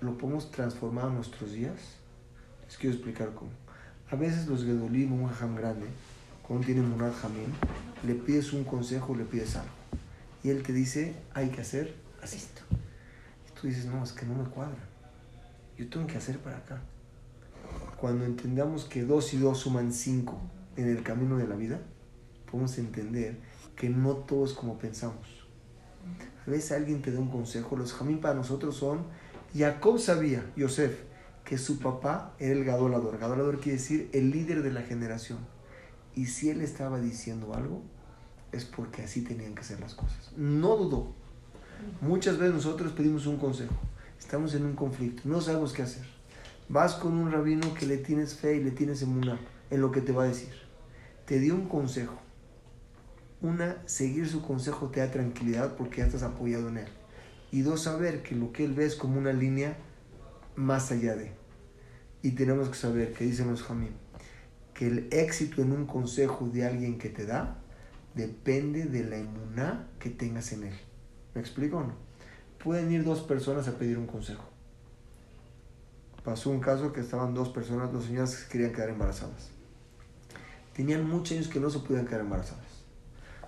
[0.02, 1.76] lo podemos transformar en nuestros días.
[2.66, 3.52] Les quiero explicar cómo.
[4.12, 5.88] A veces los Gedolim, un jajam grande,
[6.48, 7.54] cuando tienen un jamín,
[8.06, 9.72] le pides un consejo, le pides algo.
[10.44, 12.38] Y él te dice, hay que hacer así.
[12.38, 12.62] Esto.
[13.48, 14.78] Y tú dices, no, es que no me cuadra.
[15.78, 16.82] Yo tengo que hacer para acá.
[18.00, 20.40] Cuando entendamos que dos y dos suman cinco
[20.78, 21.82] en el camino de la vida,
[22.50, 23.40] podemos entender
[23.76, 25.28] que no todo es como pensamos.
[26.46, 27.76] A veces alguien te da un consejo.
[27.76, 29.06] Los jamín para nosotros son,
[29.54, 30.98] Jacob sabía, Yosef,
[31.44, 33.18] que su papá era el gadolador.
[33.18, 35.57] Gadolador quiere decir el líder de la generación.
[36.18, 37.84] Y si él estaba diciendo algo,
[38.52, 40.32] es porque así tenían que ser las cosas.
[40.36, 41.14] No dudó.
[42.02, 43.76] Muchas veces nosotros pedimos un consejo.
[44.18, 46.08] Estamos en un conflicto, no sabemos qué hacer.
[46.70, 50.02] Vas con un rabino que le tienes fe y le tienes emuná en lo que
[50.02, 50.50] te va a decir.
[51.28, 52.20] Te dio un consejo.
[53.40, 56.88] Una, seguir su consejo te da tranquilidad porque ya estás apoyado en él.
[57.52, 59.78] Y dos, saber que lo que él ve es como una línea
[60.56, 61.32] más allá de.
[62.24, 63.92] Y tenemos que saber, que dicen los jamín,
[64.78, 67.58] que el éxito en un consejo de alguien que te da
[68.14, 70.76] depende de la emuná que tengas en él.
[71.34, 71.94] ¿Me explico o no?
[72.64, 74.44] Pueden ir dos personas a pedir un consejo.
[76.24, 79.50] Pasó un caso que estaban dos personas, dos señoras que querían quedar embarazadas.
[80.76, 82.84] Tenían muchos años que no se podían quedar embarazadas.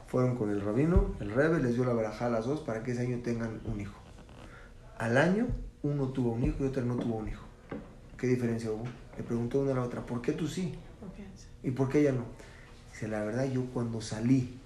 [0.07, 2.93] Fueron con el rabino, el rebe les dio la baraja a las dos para que
[2.93, 3.99] ese año tengan un hijo.
[4.97, 5.45] Al año,
[5.83, 7.45] uno tuvo un hijo y otro no tuvo un hijo.
[8.17, 8.85] ¿Qué diferencia hubo?
[9.15, 10.73] Le preguntó una a la otra, ¿por qué tú sí?
[11.63, 12.25] ¿Y por qué ella no?
[12.91, 14.59] Dice, la verdad, yo cuando salí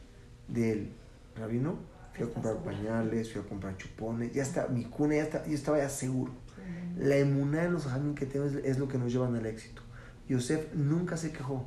[0.48, 0.92] del
[1.36, 1.78] rabino,
[2.14, 5.54] fui a comprar pañales, fui a comprar chupones, ya está, mi cuna ya está, yo
[5.54, 6.32] estaba ya seguro.
[6.98, 9.82] La emuná en los jamín que tenemos es lo que nos llevan al éxito.
[10.30, 11.66] Yosef nunca se quejó,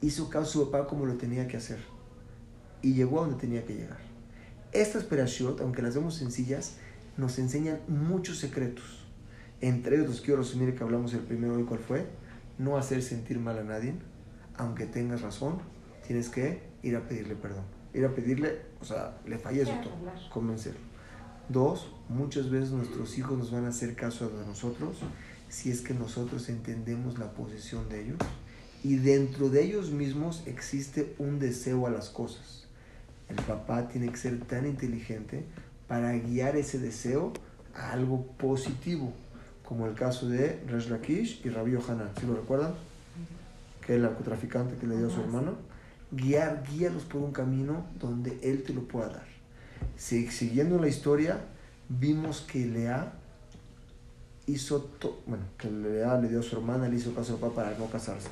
[0.00, 1.78] hizo caso a su papá como lo tenía que hacer
[2.80, 3.98] y llegó a donde tenía que llegar.
[4.72, 6.76] Estas perashot, aunque las vemos sencillas,
[7.16, 9.06] nos enseñan muchos secretos.
[9.60, 12.06] Entre ellos los quiero resumir que hablamos el primero hoy, ¿cuál fue?
[12.58, 13.94] No hacer sentir mal a nadie,
[14.58, 15.58] aunque tengas razón,
[16.06, 17.64] tienes que ir a pedirle perdón.
[17.94, 19.94] Ir a pedirle, o sea, le Ya, todo,
[20.30, 20.80] convencerlo.
[21.48, 24.98] Dos, muchas veces nuestros hijos nos van a hacer caso de nosotros
[25.48, 28.18] si es que nosotros entendemos la posición de ellos
[28.84, 32.66] y dentro de ellos mismos existe un deseo a las cosas.
[33.28, 35.44] El papá tiene que ser tan inteligente
[35.86, 37.32] para guiar ese deseo
[37.74, 39.12] a algo positivo,
[39.64, 42.74] como el caso de Resh Lakish y Rabbi Yohanan, ¿sí lo recuerdan?
[43.88, 45.54] Que el narcotraficante que le dio a su hermano.
[46.10, 49.24] Guiar, guíalos por un camino donde él te lo pueda dar.
[49.96, 51.38] Si- siguiendo la historia,
[51.88, 53.14] vimos que Lea
[54.44, 57.64] hizo, to- bueno, que Lea le dio a su hermana, le hizo caso al papá
[57.64, 58.28] para no casarse.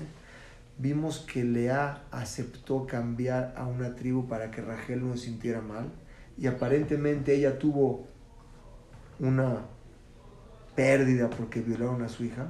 [0.77, 5.87] Vimos que Lea aceptó cambiar a una tribu para que Rachel no se sintiera mal.
[6.37, 8.07] Y aparentemente ella tuvo
[9.21, 9.63] una
[10.75, 12.49] pérdida porque violaron a su hija.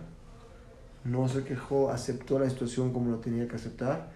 [1.08, 4.10] No se quejó, aceptó la situación como lo tenía que aceptar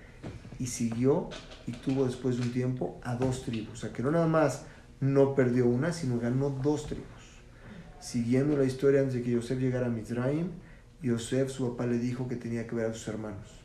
[0.59, 1.29] y siguió
[1.67, 3.73] y tuvo después de un tiempo a dos tribus.
[3.75, 4.65] O sea que no nada más
[5.01, 7.07] no perdió una, sino ganó dos tribus.
[8.01, 10.49] Siguiendo la historia antes de que Yosef llegara a Mizraim,
[11.03, 13.61] Yosef, su papá, le dijo que tenía que ver a sus hermanos.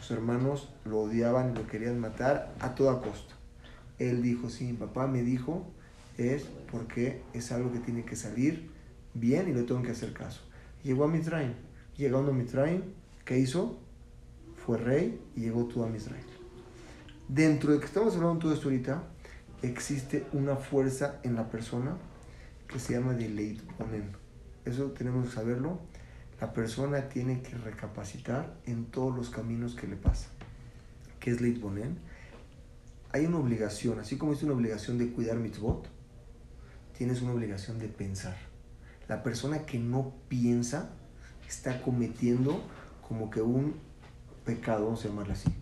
[0.00, 3.34] Sus hermanos lo odiaban y lo querían matar a toda costa.
[3.98, 5.66] Él dijo, sí, mi papá me dijo,
[6.18, 8.70] es porque es algo que tiene que salir
[9.14, 10.42] bien y le tengo que hacer caso.
[10.82, 11.65] Llegó a Mizraim.
[11.96, 12.82] Llegando a Mizraim,
[13.24, 13.78] ¿qué hizo?
[14.66, 16.22] Fue rey y llegó todo a Mizraim.
[17.26, 19.02] Dentro de que estamos hablando todo esto ahorita,
[19.62, 21.96] existe una fuerza en la persona
[22.68, 24.12] que se llama de Leit Bonen.
[24.66, 25.80] Eso tenemos que saberlo.
[26.38, 30.28] La persona tiene que recapacitar en todos los caminos que le pasa.
[31.18, 31.96] ¿Qué es Leit Bonen?
[33.12, 35.88] Hay una obligación, así como es una obligación de cuidar mitzvot,
[36.98, 38.36] tienes una obligación de pensar.
[39.08, 40.90] La persona que no piensa
[41.48, 42.62] está cometiendo
[43.06, 43.74] como que un
[44.44, 45.52] pecado, vamos a llamarlo así.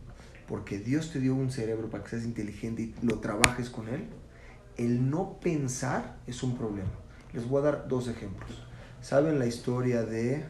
[0.49, 4.07] Porque Dios te dio un cerebro para que seas inteligente y lo trabajes con él.
[4.77, 6.91] El no pensar es un problema.
[7.33, 8.51] Les voy a dar dos ejemplos.
[9.01, 10.45] ¿Saben la historia de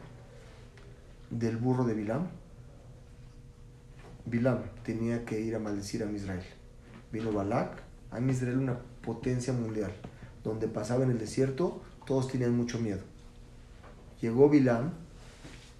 [1.29, 2.27] del burro de Bilam?
[4.25, 6.43] Bilam tenía que ir a maldecir a Israel.
[7.11, 7.81] Vino Balak,
[8.11, 9.91] a Israel una potencia mundial,
[10.43, 13.01] donde pasaba en el desierto, todos tenían mucho miedo.
[14.21, 14.93] Llegó Bilam,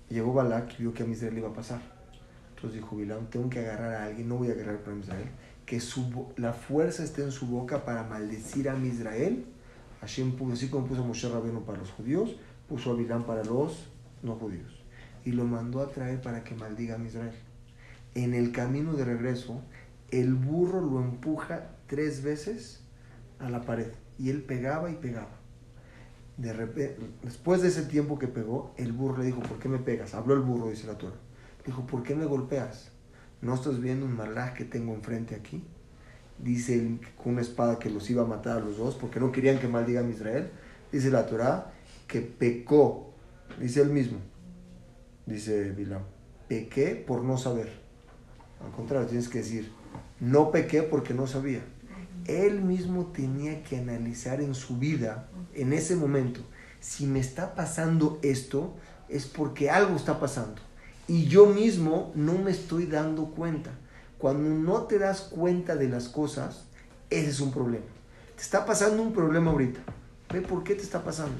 [0.09, 1.81] llegó Balak y vio que a Israel iba a pasar.
[2.55, 5.29] Entonces dijo Bilam, tengo que agarrar a alguien, no voy a agarrar para Israel,
[5.65, 9.45] que su, la fuerza esté en su boca para maldecir a Israel.
[10.01, 12.35] Hashem así como puso a Moshe Rabbeinu para los judíos,
[12.69, 13.87] puso a Bilam para los
[14.23, 14.83] no judíos.
[15.23, 17.33] Y lo mandó a traer para que maldiga a Israel.
[18.13, 19.61] En el camino de regreso,
[20.11, 22.83] el burro lo empuja tres veces
[23.39, 25.39] a la pared y él pegaba y pegaba.
[26.37, 30.13] Después de ese tiempo que pegó, el burro le dijo, ¿por qué me pegas?
[30.13, 31.15] Habló el burro, dice la Torah.
[31.65, 32.91] Dijo, ¿por qué me golpeas?
[33.41, 35.63] ¿No estás viendo un malaj que tengo enfrente aquí?
[36.37, 39.31] Dice él con una espada que los iba a matar a los dos porque no
[39.31, 40.49] querían que maldigan a Israel.
[40.91, 41.71] Dice la Torah
[42.07, 43.13] que pecó,
[43.59, 44.19] dice él mismo,
[45.25, 46.03] dice Bilam,
[46.47, 47.69] pequé por no saber.
[48.63, 49.71] Al contrario, tienes que decir,
[50.19, 51.61] no pequé porque no sabía.
[52.25, 56.41] Él mismo tenía que analizar en su vida, en ese momento,
[56.79, 58.73] si me está pasando esto,
[59.09, 60.61] es porque algo está pasando.
[61.07, 63.71] Y yo mismo no me estoy dando cuenta.
[64.17, 66.65] Cuando no te das cuenta de las cosas,
[67.09, 67.85] ese es un problema.
[68.35, 69.79] Te está pasando un problema ahorita.
[70.33, 71.35] Ve por qué te está pasando.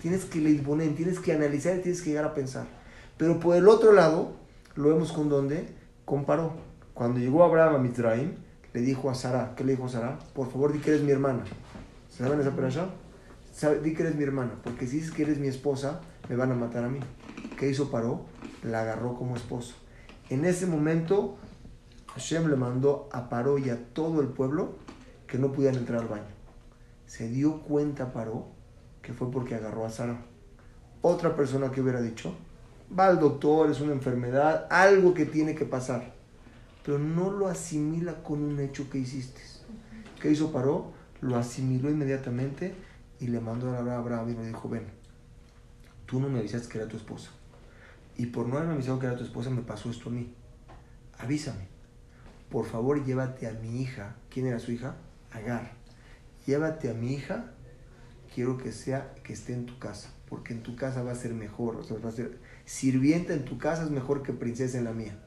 [0.00, 2.66] Tienes que poner, tienes que analizar y tienes que llegar a pensar.
[3.16, 4.32] Pero por el otro lado,
[4.74, 5.68] lo vemos con donde
[6.04, 6.54] comparó.
[6.94, 8.34] Cuando llegó Abraham a Mitraim,
[8.72, 10.18] le dijo a Sara, ¿qué le dijo a Sara?
[10.34, 11.44] Por favor, di que eres mi hermana.
[12.08, 12.88] ¿Saben esa perasha?
[13.82, 16.54] Di que eres mi hermana, porque si dices que eres mi esposa, me van a
[16.54, 17.00] matar a mí.
[17.58, 18.26] ¿Qué hizo Paró?
[18.62, 19.74] La agarró como esposo.
[20.30, 21.36] En ese momento,
[22.14, 24.76] Hashem le mandó a Paró y a todo el pueblo
[25.26, 26.24] que no pudieran entrar al baño.
[27.06, 28.48] Se dio cuenta Paró
[29.02, 30.22] que fue porque agarró a Sara.
[31.02, 32.34] Otra persona que hubiera dicho,
[32.98, 36.11] va al doctor, es una enfermedad, algo que tiene que pasar.
[36.84, 39.40] Pero no lo asimila con un hecho que hiciste.
[40.20, 40.92] ¿Qué hizo Paró?
[41.20, 42.74] Lo asimiló inmediatamente
[43.20, 44.86] y le mandó a Abraham y le dijo, ven,
[46.06, 47.30] tú no me avisaste que era tu esposa.
[48.16, 50.34] Y por no haberme avisado que era tu esposa me pasó esto a mí.
[51.18, 51.68] Avísame.
[52.50, 54.16] Por favor, llévate a mi hija.
[54.28, 54.96] ¿Quién era su hija?
[55.32, 55.72] Agar.
[56.46, 57.52] Llévate a mi hija.
[58.34, 61.34] Quiero que sea que esté en tu casa, porque en tu casa va a ser
[61.34, 64.92] mejor, o va a ser sirvienta en tu casa es mejor que princesa en la
[64.92, 65.18] mía.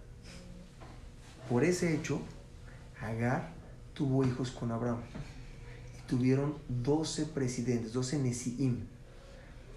[1.50, 2.22] Por ese hecho,
[3.02, 3.54] Agar
[3.94, 5.02] tuvo hijos con Abraham
[5.98, 8.80] y tuvieron 12 presidentes, 12 Nesiim.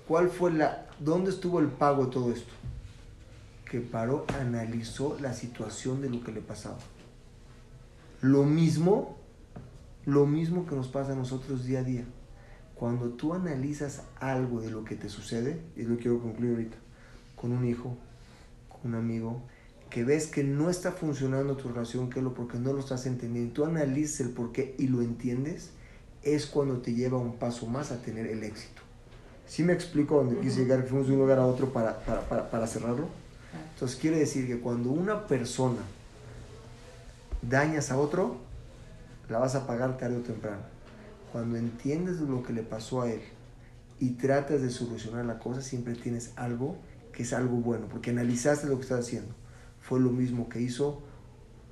[0.06, 2.52] ¿Cuál fue la, dónde estuvo el pago de todo esto?
[3.70, 6.78] Que Paró analizó la situación de lo que le pasaba.
[8.22, 9.18] Lo mismo,
[10.06, 12.04] lo mismo que nos pasa a nosotros día a día.
[12.74, 16.76] Cuando tú analizas algo de lo que te sucede, y lo quiero concluir ahorita,
[17.36, 17.96] con un hijo,
[18.68, 19.42] con un amigo,
[19.90, 23.54] que ves que no está funcionando tu relación, que lo porque no lo estás entendiendo,
[23.54, 25.70] tú analizas el por qué y lo entiendes,
[26.22, 28.82] es cuando te lleva un paso más a tener el éxito.
[29.46, 30.86] ¿Sí me explico dónde quise llegar?
[30.86, 33.08] Fuimos de un lugar a otro para, para, para, para cerrarlo.
[33.72, 35.80] Entonces quiere decir que cuando una persona
[37.40, 38.36] dañas a otro,
[39.28, 40.62] la vas a pagar tarde o temprano.
[41.32, 43.20] Cuando entiendes lo que le pasó a él
[44.00, 46.76] y tratas de solucionar la cosa, siempre tienes algo
[47.12, 49.34] que es algo bueno, porque analizaste lo que estás haciendo.
[49.88, 51.00] Fue lo mismo que hizo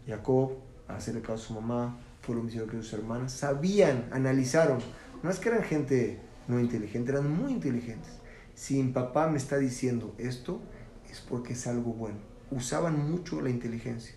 [0.06, 0.52] Jacob,
[0.88, 3.32] hacerle caso a su mamá, fue lo mismo que sus hermanas.
[3.32, 4.78] Sabían, analizaron.
[5.22, 8.12] No es que eran gente no inteligente, eran muy inteligentes.
[8.54, 10.62] Si mi papá me está diciendo esto,
[11.10, 12.16] es porque es algo bueno.
[12.50, 14.14] Usaban mucho la inteligencia,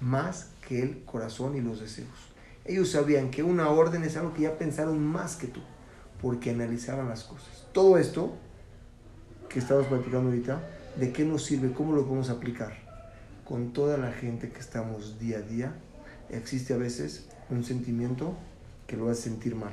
[0.00, 2.32] más que el corazón y los deseos.
[2.64, 5.60] Ellos sabían que una orden es algo que ya pensaron más que tú,
[6.22, 7.66] porque analizaban las cosas.
[7.72, 8.36] Todo esto
[9.48, 10.62] que estamos platicando ahorita,
[10.96, 11.72] ¿de qué nos sirve?
[11.72, 12.87] ¿Cómo lo podemos aplicar?
[13.48, 15.72] Con toda la gente que estamos día a día,
[16.28, 18.36] existe a veces un sentimiento
[18.86, 19.72] que lo hace sentir mal,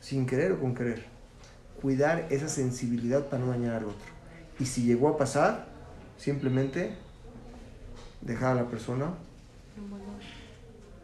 [0.00, 1.04] sin querer o con querer.
[1.80, 4.10] Cuidar esa sensibilidad para no dañar al otro.
[4.58, 5.68] Y si llegó a pasar,
[6.18, 6.96] simplemente
[8.20, 9.14] dejar a la persona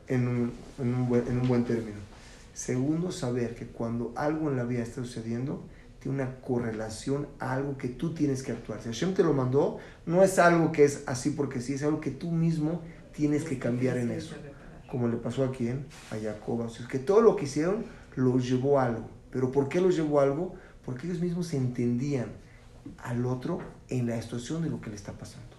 [0.08, 1.98] en un, en un, buen, en un buen término.
[2.54, 5.62] Segundo, saber que cuando algo en la vida está sucediendo,
[6.06, 8.80] tiene una correlación a algo que tú tienes que actuar.
[8.80, 12.00] Si Hashem te lo mandó, no es algo que es así porque sí, es algo
[12.00, 12.82] que tú mismo
[13.12, 14.36] tienes que cambiar en eso.
[14.88, 15.86] Como le pasó a quién?
[16.12, 16.60] A Jacob.
[16.60, 17.84] O sea, que todo lo que hicieron
[18.14, 19.08] los llevó a algo.
[19.32, 20.54] ¿Pero por qué los llevó a algo?
[20.84, 22.28] Porque ellos mismos se entendían
[22.98, 25.56] al otro en la situación de lo que le está pasando.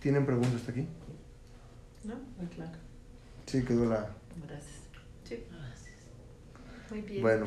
[0.00, 0.86] ¿Tienen preguntas hasta aquí?
[2.04, 2.78] No, muy claro.
[3.46, 4.10] Sí, quedó la...
[4.46, 4.76] Gracias.
[5.24, 5.44] Sí.
[5.50, 5.96] Gracias.
[6.90, 7.22] Muy bien.
[7.22, 7.46] Bueno,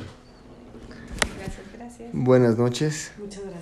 [1.38, 2.10] Gracias, gracias.
[2.12, 3.12] buenas noches.
[3.18, 3.50] Muchas gracias.